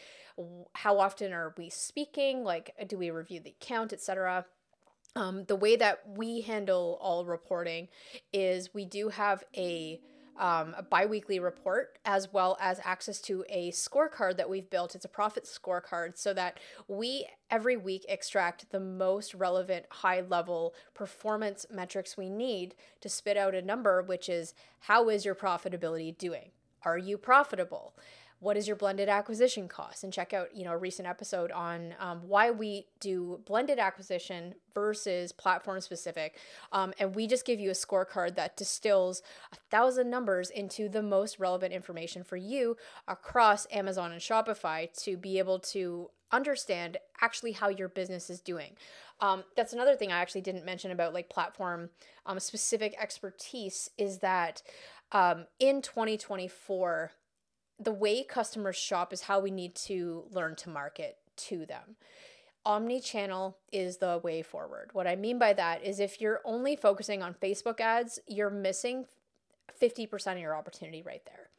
how 0.73 0.99
often 0.99 1.33
are 1.33 1.53
we 1.57 1.69
speaking? 1.69 2.43
Like 2.43 2.73
do 2.87 2.97
we 2.97 3.11
review 3.11 3.41
the 3.41 3.53
account 3.61 3.93
etc 3.93 4.45
um, 5.15 5.44
the 5.46 5.56
way 5.56 5.75
that 5.75 6.01
we 6.15 6.41
handle 6.41 6.98
all 7.01 7.25
reporting 7.25 7.88
is 8.32 8.74
we 8.74 8.86
do 8.86 9.10
have 9.10 9.44
a 9.56 10.00
um, 10.39 10.74
a 10.75 10.82
biweekly 10.82 11.39
report 11.39 12.00
as 12.03 12.34
well 12.34 12.58
as 12.60 12.80
access 12.84 13.22
to 13.22 13.46
a 13.48 13.70
scorecard 13.72 14.38
that 14.38 14.50
we've 14.50 14.70
built. 14.70 14.96
It's 14.96 15.06
a 15.06 15.10
profit 15.10 15.44
scorecard 15.44 16.18
so 16.18 16.34
that 16.34 16.60
we 16.88 17.27
every 17.51 17.77
week 17.77 18.06
extract 18.10 18.72
the 18.72 18.80
most 18.80 19.36
relevant 19.36 19.86
high 19.89 20.22
level 20.22 20.74
performance 20.96 21.68
metrics 21.70 22.18
we 22.18 22.30
need 22.30 22.74
to 23.01 23.10
spit 23.10 23.38
out 23.38 23.53
a 23.53 23.62
number, 23.62 24.01
which 24.01 24.30
is 24.30 24.56
how 24.80 25.10
is 25.10 25.25
your 25.25 25.36
profitability 25.36 26.18
doing? 26.18 26.50
Are 26.84 26.98
you 26.98 27.18
profitable? 27.18 27.94
What 28.41 28.57
is 28.57 28.67
your 28.67 28.75
blended 28.75 29.07
acquisition 29.07 29.67
cost? 29.67 30.03
And 30.03 30.12
check 30.12 30.33
out 30.33 30.53
you 30.53 30.65
know 30.65 30.71
a 30.71 30.77
recent 30.77 31.07
episode 31.07 31.51
on 31.51 31.93
um, 32.00 32.21
why 32.27 32.50
we 32.51 32.88
do 33.00 33.39
blended 33.45 33.79
acquisition 33.79 34.55
versus 34.74 35.31
platform 35.31 35.79
specific. 35.79 36.38
Um, 36.71 36.93
and 37.00 37.15
we 37.15 37.27
just 37.27 37.45
give 37.45 37.60
you 37.60 37.69
a 37.69 37.74
scorecard 37.74 38.36
that 38.36 38.57
distills 38.57 39.21
a 39.53 39.55
thousand 39.69 40.10
numbers 40.10 40.50
into 40.50 40.89
the 40.89 41.03
most 41.03 41.39
relevant 41.39 41.71
information 41.71 42.24
for 42.24 42.36
you 42.36 42.77
across 43.07 43.67
amazon 43.71 44.12
and 44.12 44.21
shopify 44.21 44.91
to 45.03 45.17
be 45.17 45.38
able 45.38 45.60
to 45.60 46.10
understand 46.31 46.98
actually 47.21 47.51
how 47.51 47.69
your 47.69 47.89
business 47.89 48.29
is 48.29 48.41
doing. 48.41 48.75
Um, 49.19 49.43
that's 49.55 49.74
another 49.74 49.95
thing 49.95 50.12
i 50.12 50.17
actually 50.17 50.41
didn't 50.41 50.65
mention 50.65 50.89
about 50.89 51.13
like 51.13 51.29
platform 51.29 51.91
um, 52.25 52.39
specific 52.39 52.95
expertise 53.00 53.91
is 54.00 54.17
that 54.19 54.63
um, 55.12 55.45
in 55.60 55.81
2024 55.83 57.12
the 57.81 57.91
way 57.91 58.23
customers 58.23 58.75
shop 58.75 59.11
is 59.11 59.21
how 59.21 59.39
we 59.39 59.51
need 59.51 59.75
to 59.75 60.25
learn 60.31 60.55
to 60.57 60.69
market 60.69 61.17
to 61.35 61.65
them. 61.65 61.95
Omni-channel 62.63 63.57
is 63.71 63.97
the 63.97 64.21
way 64.23 64.43
forward. 64.43 64.91
What 64.93 65.07
I 65.07 65.15
mean 65.15 65.39
by 65.39 65.53
that 65.53 65.83
is 65.83 66.00
if 66.00 66.21
you're 66.21 66.41
only 66.45 66.75
focusing 66.75 67.23
on 67.23 67.33
Facebook 67.33 67.79
ads, 67.79 68.19
you're 68.27 68.51
missing 68.51 69.05
50% 69.81 70.33
of 70.33 70.39
your 70.39 70.55
opportunity 70.55 71.01
right 71.01 71.23
there. 71.25 71.50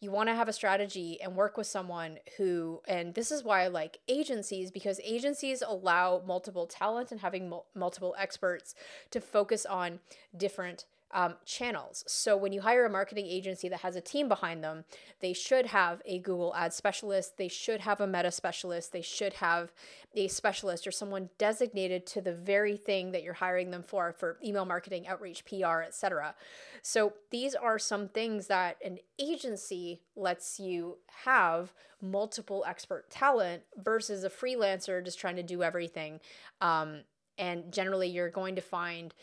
You 0.00 0.10
want 0.10 0.28
to 0.28 0.34
have 0.34 0.48
a 0.48 0.52
strategy 0.52 1.18
and 1.22 1.36
work 1.36 1.56
with 1.56 1.66
someone 1.66 2.18
who, 2.36 2.80
and 2.86 3.14
this 3.14 3.30
is 3.30 3.44
why 3.44 3.64
I 3.64 3.68
like 3.68 3.98
agencies 4.08 4.70
because 4.70 5.00
agencies 5.02 5.62
allow 5.66 6.22
multiple 6.26 6.66
talent 6.66 7.12
and 7.12 7.20
having 7.20 7.48
mul- 7.48 7.66
multiple 7.74 8.14
experts 8.18 8.74
to 9.10 9.20
focus 9.20 9.64
on 9.66 10.00
different 10.36 10.84
um, 11.12 11.34
channels. 11.44 12.04
So 12.06 12.36
when 12.36 12.52
you 12.52 12.60
hire 12.60 12.84
a 12.84 12.90
marketing 12.90 13.26
agency 13.26 13.68
that 13.68 13.80
has 13.80 13.96
a 13.96 14.00
team 14.00 14.28
behind 14.28 14.62
them, 14.62 14.84
they 15.20 15.32
should 15.32 15.66
have 15.66 16.02
a 16.04 16.18
Google 16.18 16.54
Ads 16.54 16.76
specialist, 16.76 17.36
they 17.36 17.48
should 17.48 17.80
have 17.80 18.00
a 18.00 18.06
Meta 18.06 18.30
specialist, 18.30 18.92
they 18.92 19.02
should 19.02 19.34
have 19.34 19.72
a 20.14 20.28
specialist 20.28 20.86
or 20.86 20.90
someone 20.90 21.30
designated 21.38 22.06
to 22.06 22.20
the 22.20 22.34
very 22.34 22.76
thing 22.76 23.12
that 23.12 23.22
you're 23.22 23.34
hiring 23.34 23.70
them 23.70 23.82
for, 23.82 24.12
for 24.12 24.38
email 24.44 24.64
marketing, 24.64 25.06
outreach, 25.06 25.44
PR, 25.44 25.82
etc. 25.82 26.34
So 26.82 27.14
these 27.30 27.54
are 27.54 27.78
some 27.78 28.08
things 28.08 28.48
that 28.48 28.76
an 28.84 28.98
agency 29.18 30.00
lets 30.16 30.58
you 30.58 30.98
have 31.24 31.72
multiple 32.00 32.64
expert 32.66 33.10
talent 33.10 33.62
versus 33.76 34.24
a 34.24 34.30
freelancer 34.30 35.04
just 35.04 35.18
trying 35.18 35.36
to 35.36 35.42
do 35.42 35.62
everything. 35.62 36.20
Um, 36.60 37.02
and 37.38 37.72
generally, 37.72 38.08
you're 38.08 38.30
going 38.30 38.56
to 38.56 38.62
find 38.62 39.14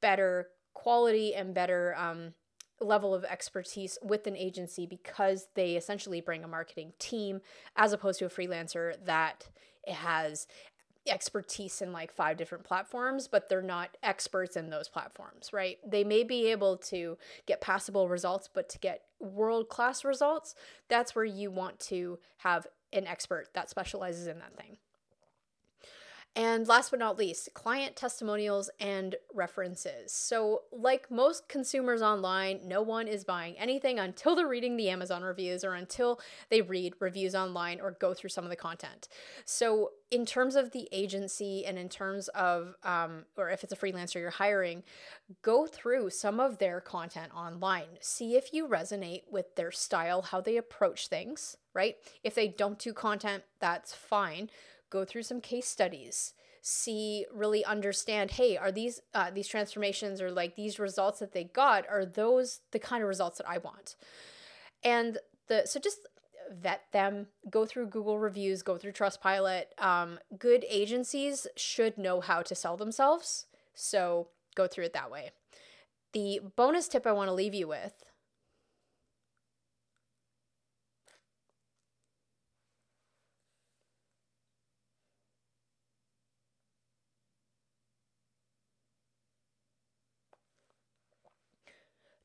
better 0.00 0.48
quality 0.74 1.34
and 1.34 1.54
better 1.54 1.94
um, 1.96 2.34
level 2.80 3.14
of 3.14 3.24
expertise 3.24 3.98
with 4.02 4.26
an 4.26 4.36
agency 4.36 4.86
because 4.86 5.48
they 5.54 5.76
essentially 5.76 6.20
bring 6.20 6.44
a 6.44 6.48
marketing 6.48 6.92
team 6.98 7.40
as 7.76 7.92
opposed 7.92 8.18
to 8.18 8.26
a 8.26 8.30
freelancer 8.30 8.94
that 9.04 9.48
has 9.86 10.46
expertise 11.06 11.82
in 11.82 11.92
like 11.92 12.12
five 12.12 12.36
different 12.36 12.64
platforms, 12.64 13.26
but 13.26 13.48
they're 13.48 13.60
not 13.60 13.96
experts 14.02 14.56
in 14.56 14.70
those 14.70 14.88
platforms, 14.88 15.52
right? 15.52 15.78
They 15.84 16.04
may 16.04 16.22
be 16.22 16.50
able 16.50 16.76
to 16.78 17.18
get 17.46 17.60
passable 17.60 18.08
results, 18.08 18.48
but 18.52 18.68
to 18.70 18.78
get 18.78 19.02
world 19.18 19.68
class 19.68 20.04
results, 20.04 20.54
that's 20.88 21.14
where 21.14 21.24
you 21.24 21.50
want 21.50 21.80
to 21.80 22.18
have 22.38 22.66
an 22.92 23.06
expert 23.06 23.48
that 23.54 23.70
specializes 23.70 24.26
in 24.26 24.38
that 24.38 24.56
thing. 24.56 24.76
And 26.34 26.66
last 26.66 26.90
but 26.90 26.98
not 26.98 27.18
least, 27.18 27.50
client 27.52 27.94
testimonials 27.94 28.70
and 28.80 29.16
references. 29.34 30.12
So, 30.12 30.62
like 30.72 31.10
most 31.10 31.46
consumers 31.46 32.00
online, 32.00 32.60
no 32.64 32.80
one 32.80 33.06
is 33.06 33.22
buying 33.22 33.54
anything 33.58 33.98
until 33.98 34.34
they're 34.34 34.48
reading 34.48 34.78
the 34.78 34.88
Amazon 34.88 35.22
reviews 35.22 35.62
or 35.62 35.74
until 35.74 36.18
they 36.48 36.62
read 36.62 36.94
reviews 37.00 37.34
online 37.34 37.80
or 37.82 37.90
go 37.90 38.14
through 38.14 38.30
some 38.30 38.44
of 38.44 38.50
the 38.50 38.56
content. 38.56 39.08
So, 39.44 39.90
in 40.10 40.24
terms 40.24 40.56
of 40.56 40.70
the 40.70 40.88
agency 40.90 41.66
and 41.66 41.78
in 41.78 41.90
terms 41.90 42.28
of, 42.28 42.76
um, 42.82 43.26
or 43.36 43.50
if 43.50 43.62
it's 43.62 43.72
a 43.72 43.76
freelancer 43.76 44.14
you're 44.14 44.30
hiring, 44.30 44.84
go 45.42 45.66
through 45.66 46.08
some 46.10 46.40
of 46.40 46.56
their 46.56 46.80
content 46.80 47.34
online. 47.34 47.88
See 48.00 48.36
if 48.36 48.54
you 48.54 48.66
resonate 48.66 49.24
with 49.30 49.54
their 49.56 49.70
style, 49.70 50.22
how 50.22 50.40
they 50.40 50.56
approach 50.56 51.08
things, 51.08 51.58
right? 51.74 51.96
If 52.24 52.34
they 52.34 52.48
don't 52.48 52.78
do 52.78 52.94
content, 52.94 53.42
that's 53.60 53.92
fine 53.92 54.48
go 54.92 55.04
through 55.06 55.22
some 55.22 55.40
case 55.40 55.66
studies 55.66 56.34
see 56.60 57.26
really 57.34 57.64
understand 57.64 58.30
hey 58.30 58.56
are 58.56 58.70
these 58.70 59.00
uh, 59.14 59.30
these 59.30 59.48
transformations 59.48 60.20
or 60.20 60.30
like 60.30 60.54
these 60.54 60.78
results 60.78 61.18
that 61.18 61.32
they 61.32 61.42
got 61.42 61.84
are 61.88 62.04
those 62.04 62.60
the 62.70 62.78
kind 62.78 63.02
of 63.02 63.08
results 63.08 63.38
that 63.38 63.48
i 63.48 63.58
want? 63.58 63.96
And 64.84 65.18
the 65.48 65.62
so 65.66 65.80
just 65.80 66.06
vet 66.52 66.82
them 66.92 67.26
go 67.50 67.66
through 67.66 67.86
google 67.86 68.18
reviews 68.18 68.62
go 68.62 68.78
through 68.78 68.92
trustpilot. 68.92 69.64
Um, 69.78 70.20
good 70.38 70.64
agencies 70.68 71.48
should 71.56 71.98
know 71.98 72.20
how 72.20 72.42
to 72.42 72.54
sell 72.54 72.76
themselves 72.76 73.46
so 73.74 74.28
go 74.54 74.66
through 74.68 74.84
it 74.84 74.92
that 74.92 75.10
way. 75.10 75.32
The 76.12 76.40
bonus 76.54 76.86
tip 76.86 77.06
i 77.06 77.12
want 77.12 77.28
to 77.28 77.34
leave 77.34 77.54
you 77.54 77.66
with 77.66 77.94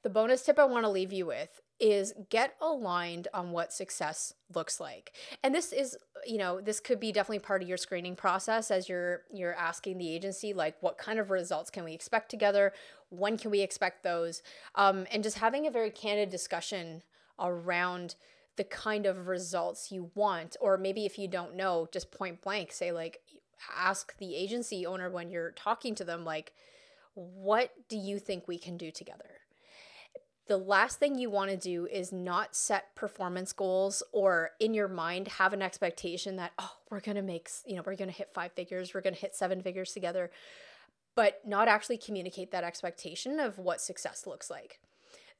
The 0.08 0.14
bonus 0.14 0.42
tip 0.42 0.58
I 0.58 0.64
want 0.64 0.86
to 0.86 0.90
leave 0.90 1.12
you 1.12 1.26
with 1.26 1.60
is 1.82 2.14
get 2.30 2.56
aligned 2.62 3.28
on 3.34 3.52
what 3.52 3.74
success 3.74 4.34
looks 4.56 4.80
like. 4.80 5.12
And 5.44 5.54
this 5.54 5.74
is, 5.74 5.98
you 6.26 6.38
know, 6.38 6.62
this 6.62 6.80
could 6.80 6.98
be 6.98 7.12
definitely 7.12 7.40
part 7.40 7.62
of 7.62 7.68
your 7.68 7.76
screening 7.78 8.16
process 8.16 8.72
as 8.72 8.88
you're 8.88 9.24
you're 9.34 9.54
asking 9.56 9.98
the 9.98 10.10
agency 10.10 10.54
like 10.54 10.78
what 10.80 10.98
kind 10.98 11.20
of 11.20 11.30
results 11.30 11.70
can 11.70 11.84
we 11.84 11.92
expect 11.92 12.30
together? 12.30 12.72
When 13.10 13.38
can 13.38 13.52
we 13.52 13.60
expect 13.60 14.04
those? 14.04 14.42
Um, 14.76 15.08
and 15.12 15.24
just 15.24 15.40
having 15.40 15.68
a 15.68 15.72
very 15.72 15.92
candid 15.92 16.30
discussion 16.30 17.04
around 17.38 18.16
the 18.56 18.64
kind 18.64 19.06
of 19.06 19.28
results 19.28 19.92
you 19.92 20.10
want 20.16 20.56
or 20.62 20.78
maybe 20.78 21.06
if 21.06 21.20
you 21.20 21.28
don't 21.28 21.54
know 21.54 21.90
just 21.92 22.12
point 22.12 22.42
blank 22.42 22.72
say 22.72 22.94
like 22.94 23.20
ask 23.76 24.18
the 24.20 24.38
agency 24.38 24.86
owner 24.86 25.10
when 25.10 25.30
you're 25.30 25.52
talking 25.52 25.94
to 25.96 26.06
them 26.06 26.24
like 26.24 26.54
what 27.14 27.74
do 27.90 27.98
you 27.98 28.20
think 28.20 28.48
we 28.48 28.58
can 28.58 28.78
do 28.78 28.90
together 28.90 29.37
the 30.48 30.58
last 30.58 31.00
thing 31.00 31.18
you 31.18 31.30
want 31.30 31.52
to 31.52 31.58
do 31.58 31.88
is 31.88 32.12
not 32.12 32.56
set 32.56 32.96
performance 32.96 33.52
goals 33.52 34.02
or 34.12 34.52
in 34.60 34.74
your 34.74 34.88
mind 34.88 35.28
have 35.28 35.54
an 35.54 35.62
expectation 35.62 36.38
that 36.38 36.54
oh 36.58 36.72
we're 36.90 37.02
going 37.02 37.16
to 37.16 37.22
make 37.22 37.50
you 37.66 37.76
know 37.76 37.84
we're 37.86 37.96
going 37.96 38.10
to 38.10 38.16
hit 38.16 38.30
five 38.34 38.52
figures 38.54 38.94
we're 38.94 39.02
going 39.02 39.14
to 39.14 39.20
hit 39.20 39.36
seven 39.36 39.62
figures 39.62 39.92
together 39.92 40.32
but 41.18 41.42
not 41.44 41.68
actually 41.68 41.98
communicate 41.98 42.52
that 42.52 42.64
expectation 42.64 43.40
of 43.40 43.58
what 43.58 43.82
success 43.82 44.28
looks 44.28 44.52
like. 44.52 44.80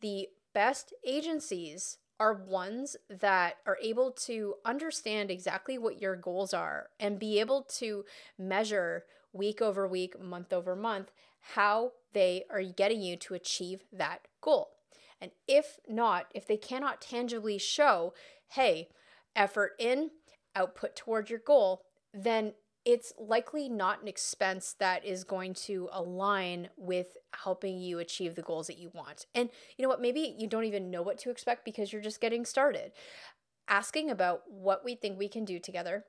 The 0.02 0.28
best 0.52 0.92
agencies 1.06 2.00
are 2.20 2.34
ones 2.34 2.98
that 3.12 3.58
are 3.68 3.78
able 3.80 4.10
to 4.10 4.56
understand 4.66 5.30
exactly 5.30 5.78
what 5.78 6.02
your 6.02 6.16
goals 6.16 6.52
are 6.52 6.88
and 7.00 7.20
be 7.20 7.40
able 7.40 7.62
to 7.62 8.06
measure 8.40 9.06
week 9.34 9.62
over 9.62 9.88
week 9.88 10.20
month 10.20 10.52
over 10.52 10.76
month 10.76 11.12
how 11.54 11.92
they 12.14 12.44
are 12.50 12.64
getting 12.64 13.00
you 13.00 13.16
to 13.16 13.36
achieve 13.36 13.84
that 13.94 14.22
goal 14.42 14.77
and 15.22 15.32
if 15.48 15.80
not, 15.88 16.28
if 16.34 16.48
they 16.48 16.58
cannot 16.58 17.02
tangibly 17.02 17.58
show, 17.58 18.14
hey, 18.50 18.90
effort 19.36 19.74
in, 19.80 20.12
output 20.56 20.96
toward 20.96 21.30
your 21.30 21.40
goal, 21.40 21.82
then 22.14 22.54
it's 22.86 23.12
likely 23.20 23.68
not 23.68 24.02
an 24.02 24.08
expense 24.08 24.74
that 24.80 25.04
is 25.04 25.26
going 25.26 25.54
to 25.54 25.90
align 25.92 26.70
with 26.78 27.18
helping 27.34 27.80
you 27.80 28.00
achieve 28.00 28.36
the 28.36 28.42
goals 28.42 28.68
that 28.68 28.78
you 28.78 28.90
want. 28.94 29.26
And 29.36 29.50
you 29.78 29.84
know 29.84 29.90
what? 29.90 30.02
Maybe 30.02 30.36
you 30.38 30.48
don't 30.48 30.64
even 30.64 30.90
know 30.90 31.02
what 31.02 31.18
to 31.20 31.30
expect 31.30 31.66
because 31.66 31.92
you're 31.92 32.02
just 32.02 32.22
getting 32.22 32.46
started. 32.46 32.94
Asking 33.68 34.10
about 34.10 34.44
what 34.48 34.86
we 34.86 34.96
think 34.96 35.20
we 35.20 35.28
can 35.28 35.44
do 35.44 35.60
together, 35.60 36.06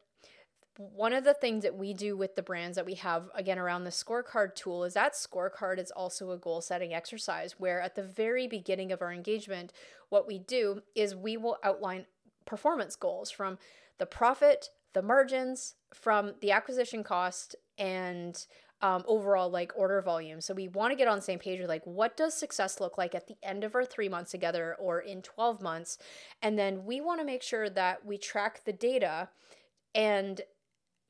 one 0.78 1.12
of 1.12 1.24
the 1.24 1.34
things 1.34 1.64
that 1.64 1.76
we 1.76 1.92
do 1.92 2.16
with 2.16 2.36
the 2.36 2.42
brands 2.42 2.76
that 2.76 2.86
we 2.86 2.94
have 2.94 3.24
again 3.34 3.58
around 3.58 3.82
the 3.82 3.90
scorecard 3.90 4.54
tool 4.54 4.84
is 4.84 4.94
that 4.94 5.12
scorecard 5.12 5.76
is 5.76 5.90
also 5.90 6.30
a 6.30 6.38
goal 6.38 6.60
setting 6.60 6.94
exercise 6.94 7.56
where 7.58 7.80
at 7.80 7.96
the 7.96 8.02
very 8.02 8.46
beginning 8.46 8.92
of 8.92 9.02
our 9.02 9.12
engagement 9.12 9.72
what 10.08 10.26
we 10.26 10.38
do 10.38 10.80
is 10.94 11.16
we 11.16 11.36
will 11.36 11.58
outline 11.64 12.06
performance 12.46 12.94
goals 12.94 13.28
from 13.28 13.58
the 13.98 14.06
profit 14.06 14.68
the 14.94 15.02
margins 15.02 15.74
from 15.92 16.34
the 16.40 16.52
acquisition 16.52 17.02
cost 17.02 17.56
and 17.76 18.46
um, 18.80 19.02
overall 19.08 19.50
like 19.50 19.72
order 19.74 20.00
volume. 20.00 20.40
So 20.40 20.54
we 20.54 20.68
want 20.68 20.92
to 20.92 20.96
get 20.96 21.08
on 21.08 21.16
the 21.16 21.22
same 21.22 21.40
page 21.40 21.58
with 21.58 21.68
like 21.68 21.84
what 21.84 22.16
does 22.16 22.34
success 22.34 22.78
look 22.78 22.96
like 22.96 23.14
at 23.14 23.26
the 23.26 23.36
end 23.42 23.64
of 23.64 23.74
our 23.74 23.84
three 23.84 24.08
months 24.08 24.30
together 24.30 24.76
or 24.78 25.00
in 25.00 25.20
12 25.22 25.60
months? 25.60 25.98
And 26.40 26.56
then 26.56 26.84
we 26.84 27.00
want 27.00 27.20
to 27.20 27.26
make 27.26 27.42
sure 27.42 27.68
that 27.68 28.06
we 28.06 28.18
track 28.18 28.64
the 28.64 28.72
data 28.72 29.30
and 29.94 30.40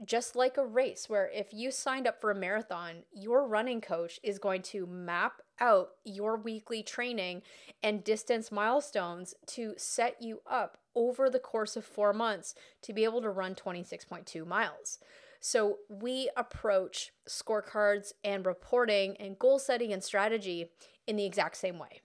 just 0.04 0.36
like 0.36 0.56
a 0.56 0.64
race 0.64 1.08
where 1.08 1.28
if 1.34 1.52
you 1.52 1.70
signed 1.70 2.06
up 2.06 2.20
for 2.20 2.30
a 2.30 2.34
marathon, 2.34 3.02
your 3.12 3.46
running 3.46 3.80
coach 3.80 4.20
is 4.22 4.38
going 4.38 4.62
to 4.62 4.86
map 4.86 5.42
out 5.60 5.90
your 6.04 6.36
weekly 6.36 6.82
training 6.82 7.42
and 7.82 8.04
distance 8.04 8.52
milestones 8.52 9.34
to 9.46 9.74
set 9.76 10.22
you 10.22 10.40
up 10.48 10.78
over 10.94 11.28
the 11.28 11.40
course 11.40 11.76
of 11.76 11.84
4 11.84 12.12
months 12.12 12.54
to 12.82 12.92
be 12.92 13.04
able 13.04 13.20
to 13.22 13.30
run 13.30 13.54
26.2 13.54 14.46
miles. 14.46 14.98
So 15.40 15.78
we 15.88 16.30
approach 16.36 17.12
scorecards 17.28 18.12
and 18.24 18.46
reporting 18.46 19.16
and 19.18 19.38
goal 19.38 19.58
setting 19.58 19.92
and 19.92 20.02
strategy 20.02 20.70
in 21.06 21.16
the 21.16 21.24
exact 21.24 21.56
same 21.56 21.78
way. 21.78 22.00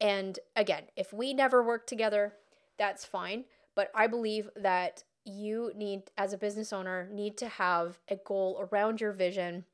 And 0.00 0.38
again, 0.56 0.84
if 0.96 1.12
we 1.12 1.34
never 1.34 1.62
work 1.62 1.86
together, 1.86 2.34
that's 2.76 3.04
fine, 3.04 3.44
but 3.74 3.90
I 3.94 4.08
believe 4.08 4.50
that 4.56 5.04
you 5.24 5.72
need 5.74 6.02
as 6.18 6.32
a 6.32 6.38
business 6.38 6.72
owner 6.72 7.08
need 7.12 7.36
to 7.38 7.48
have 7.48 7.98
a 8.08 8.16
goal 8.16 8.68
around 8.70 9.00
your 9.00 9.12
vision 9.12 9.64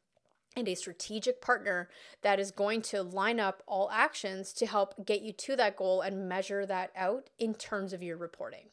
and 0.56 0.68
a 0.68 0.74
strategic 0.74 1.40
partner 1.40 1.88
that 2.22 2.40
is 2.40 2.50
going 2.50 2.82
to 2.82 3.02
line 3.02 3.38
up 3.38 3.62
all 3.66 3.88
actions 3.92 4.52
to 4.52 4.66
help 4.66 5.06
get 5.06 5.22
you 5.22 5.32
to 5.32 5.56
that 5.56 5.76
goal 5.76 6.00
and 6.00 6.28
measure 6.28 6.66
that 6.66 6.90
out 6.96 7.30
in 7.38 7.54
terms 7.54 7.92
of 7.92 8.02
your 8.02 8.16
reporting. 8.16 8.66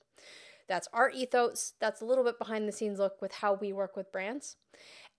That's 0.67 0.87
our 0.91 1.09
ethos. 1.09 1.73
That's 1.79 2.01
a 2.01 2.05
little 2.05 2.23
bit 2.23 2.39
behind 2.39 2.67
the 2.67 2.73
scenes 2.73 2.99
look 2.99 3.21
with 3.21 3.35
how 3.35 3.53
we 3.53 3.71
work 3.71 3.95
with 3.95 4.11
brands. 4.11 4.57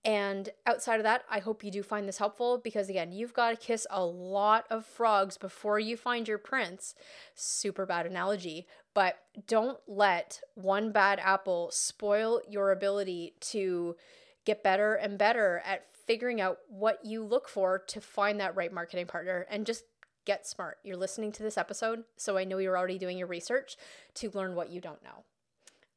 And 0.05 0.51
outside 0.65 0.97
of 0.97 1.03
that, 1.03 1.25
I 1.29 1.41
hope 1.41 1.65
you 1.65 1.71
do 1.71 1.83
find 1.83 2.09
this 2.09 2.19
helpful 2.19 2.61
because, 2.63 2.89
again, 2.89 3.13
you've 3.13 3.35
got 3.35 3.51
to 3.51 3.57
kiss 3.57 3.87
a 3.91 4.05
lot 4.05 4.65
of 4.71 4.87
frogs 4.87 5.37
before 5.37 5.79
you 5.79 5.97
find 5.97 6.29
your 6.29 6.39
prince. 6.39 6.95
Super 7.35 7.85
bad 7.85 8.07
analogy, 8.07 8.67
but 8.95 9.19
don't 9.47 9.79
let 9.87 10.41
one 10.55 10.93
bad 10.93 11.19
apple 11.19 11.71
spoil 11.73 12.41
your 12.49 12.71
ability 12.71 13.35
to 13.41 13.97
get 14.45 14.63
better 14.63 14.95
and 14.95 15.19
better 15.19 15.63
at 15.67 15.87
figuring 16.07 16.41
out 16.41 16.59
what 16.69 17.05
you 17.05 17.23
look 17.23 17.49
for 17.49 17.81
to 17.81 18.01
find 18.01 18.41
that 18.41 18.57
right 18.57 18.73
marketing 18.73 19.07
partner 19.07 19.47
and 19.51 19.67
just 19.67 19.85
get 20.25 20.47
smart. 20.47 20.79
You're 20.85 20.97
listening 20.97 21.33
to 21.33 21.43
this 21.43 21.59
episode, 21.59 22.05
so 22.17 22.39
I 22.39 22.45
know 22.45 22.59
you're 22.59 22.79
already 22.79 22.99
doing 22.99 23.19
your 23.19 23.27
research 23.27 23.77
to 24.15 24.31
learn 24.31 24.55
what 24.55 24.71
you 24.71 24.81
don't 24.81 25.03
know. 25.03 25.25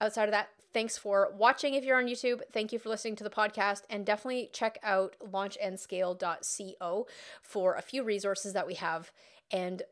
Outside 0.01 0.23
of 0.23 0.31
that, 0.31 0.49
thanks 0.73 0.97
for 0.97 1.29
watching 1.37 1.75
if 1.75 1.85
you're 1.85 1.97
on 1.97 2.07
YouTube. 2.07 2.41
Thank 2.51 2.73
you 2.73 2.79
for 2.79 2.89
listening 2.89 3.15
to 3.17 3.23
the 3.23 3.29
podcast. 3.29 3.83
And 3.89 4.03
definitely 4.03 4.49
check 4.51 4.79
out 4.83 5.15
launchandscale.co 5.23 7.07
for 7.43 7.75
a 7.75 7.81
few 7.81 8.03
resources 8.03 8.53
that 8.53 8.65
we 8.65 8.73
have 8.73 9.11
and 9.51 9.83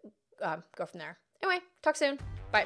um, 0.41 0.63
go 0.75 0.87
from 0.87 0.99
there. 0.99 1.17
Anyway, 1.43 1.59
talk 1.83 1.95
soon. 1.95 2.17
Bye. 2.51 2.65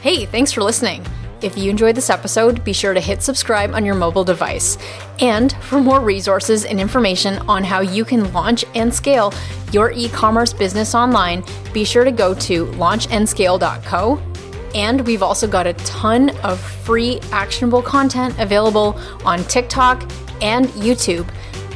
Hey, 0.00 0.24
thanks 0.24 0.50
for 0.50 0.62
listening. 0.62 1.04
If 1.42 1.56
you 1.56 1.70
enjoyed 1.70 1.94
this 1.94 2.10
episode, 2.10 2.64
be 2.64 2.72
sure 2.72 2.94
to 2.94 3.00
hit 3.00 3.22
subscribe 3.22 3.74
on 3.74 3.84
your 3.84 3.94
mobile 3.94 4.24
device. 4.24 4.76
And 5.20 5.52
for 5.64 5.80
more 5.80 6.00
resources 6.00 6.64
and 6.64 6.80
information 6.80 7.38
on 7.48 7.62
how 7.62 7.80
you 7.80 8.04
can 8.04 8.32
launch 8.32 8.64
and 8.74 8.92
scale 8.92 9.32
your 9.72 9.92
e 9.92 10.08
commerce 10.08 10.52
business 10.52 10.94
online, 10.94 11.44
be 11.72 11.84
sure 11.84 12.02
to 12.02 12.10
go 12.10 12.34
to 12.34 12.66
launchandscale.co 12.66 14.37
and 14.74 15.06
we've 15.06 15.22
also 15.22 15.46
got 15.46 15.66
a 15.66 15.72
ton 15.74 16.30
of 16.38 16.60
free 16.60 17.20
actionable 17.32 17.82
content 17.82 18.34
available 18.38 18.98
on 19.24 19.44
TikTok 19.44 20.02
and 20.40 20.66
YouTube. 20.68 21.28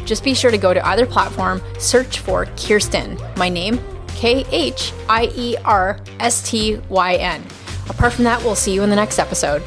Just 0.05 0.25
be 0.25 0.35
sure 0.35 0.51
to 0.51 0.59
go 0.59 0.75
to 0.75 0.87
either 0.89 1.07
platform, 1.07 1.63
search 1.79 2.19
for 2.19 2.47
Khierstyn, 2.47 3.37
my 3.37 3.49
name, 3.49 3.81
K 4.09 4.45
H 4.51 4.93
I 5.09 5.33
E 5.35 5.57
R 5.65 6.01
S 6.21 6.49
T 6.49 6.81
Y 6.89 7.15
N. 7.17 7.43
Apart 7.89 8.13
from 8.13 8.25
that, 8.25 8.43
we'll 8.43 8.55
see 8.55 8.73
you 8.73 8.83
in 8.83 8.91
the 8.91 8.97
next 8.97 9.19
episode. 9.19 9.63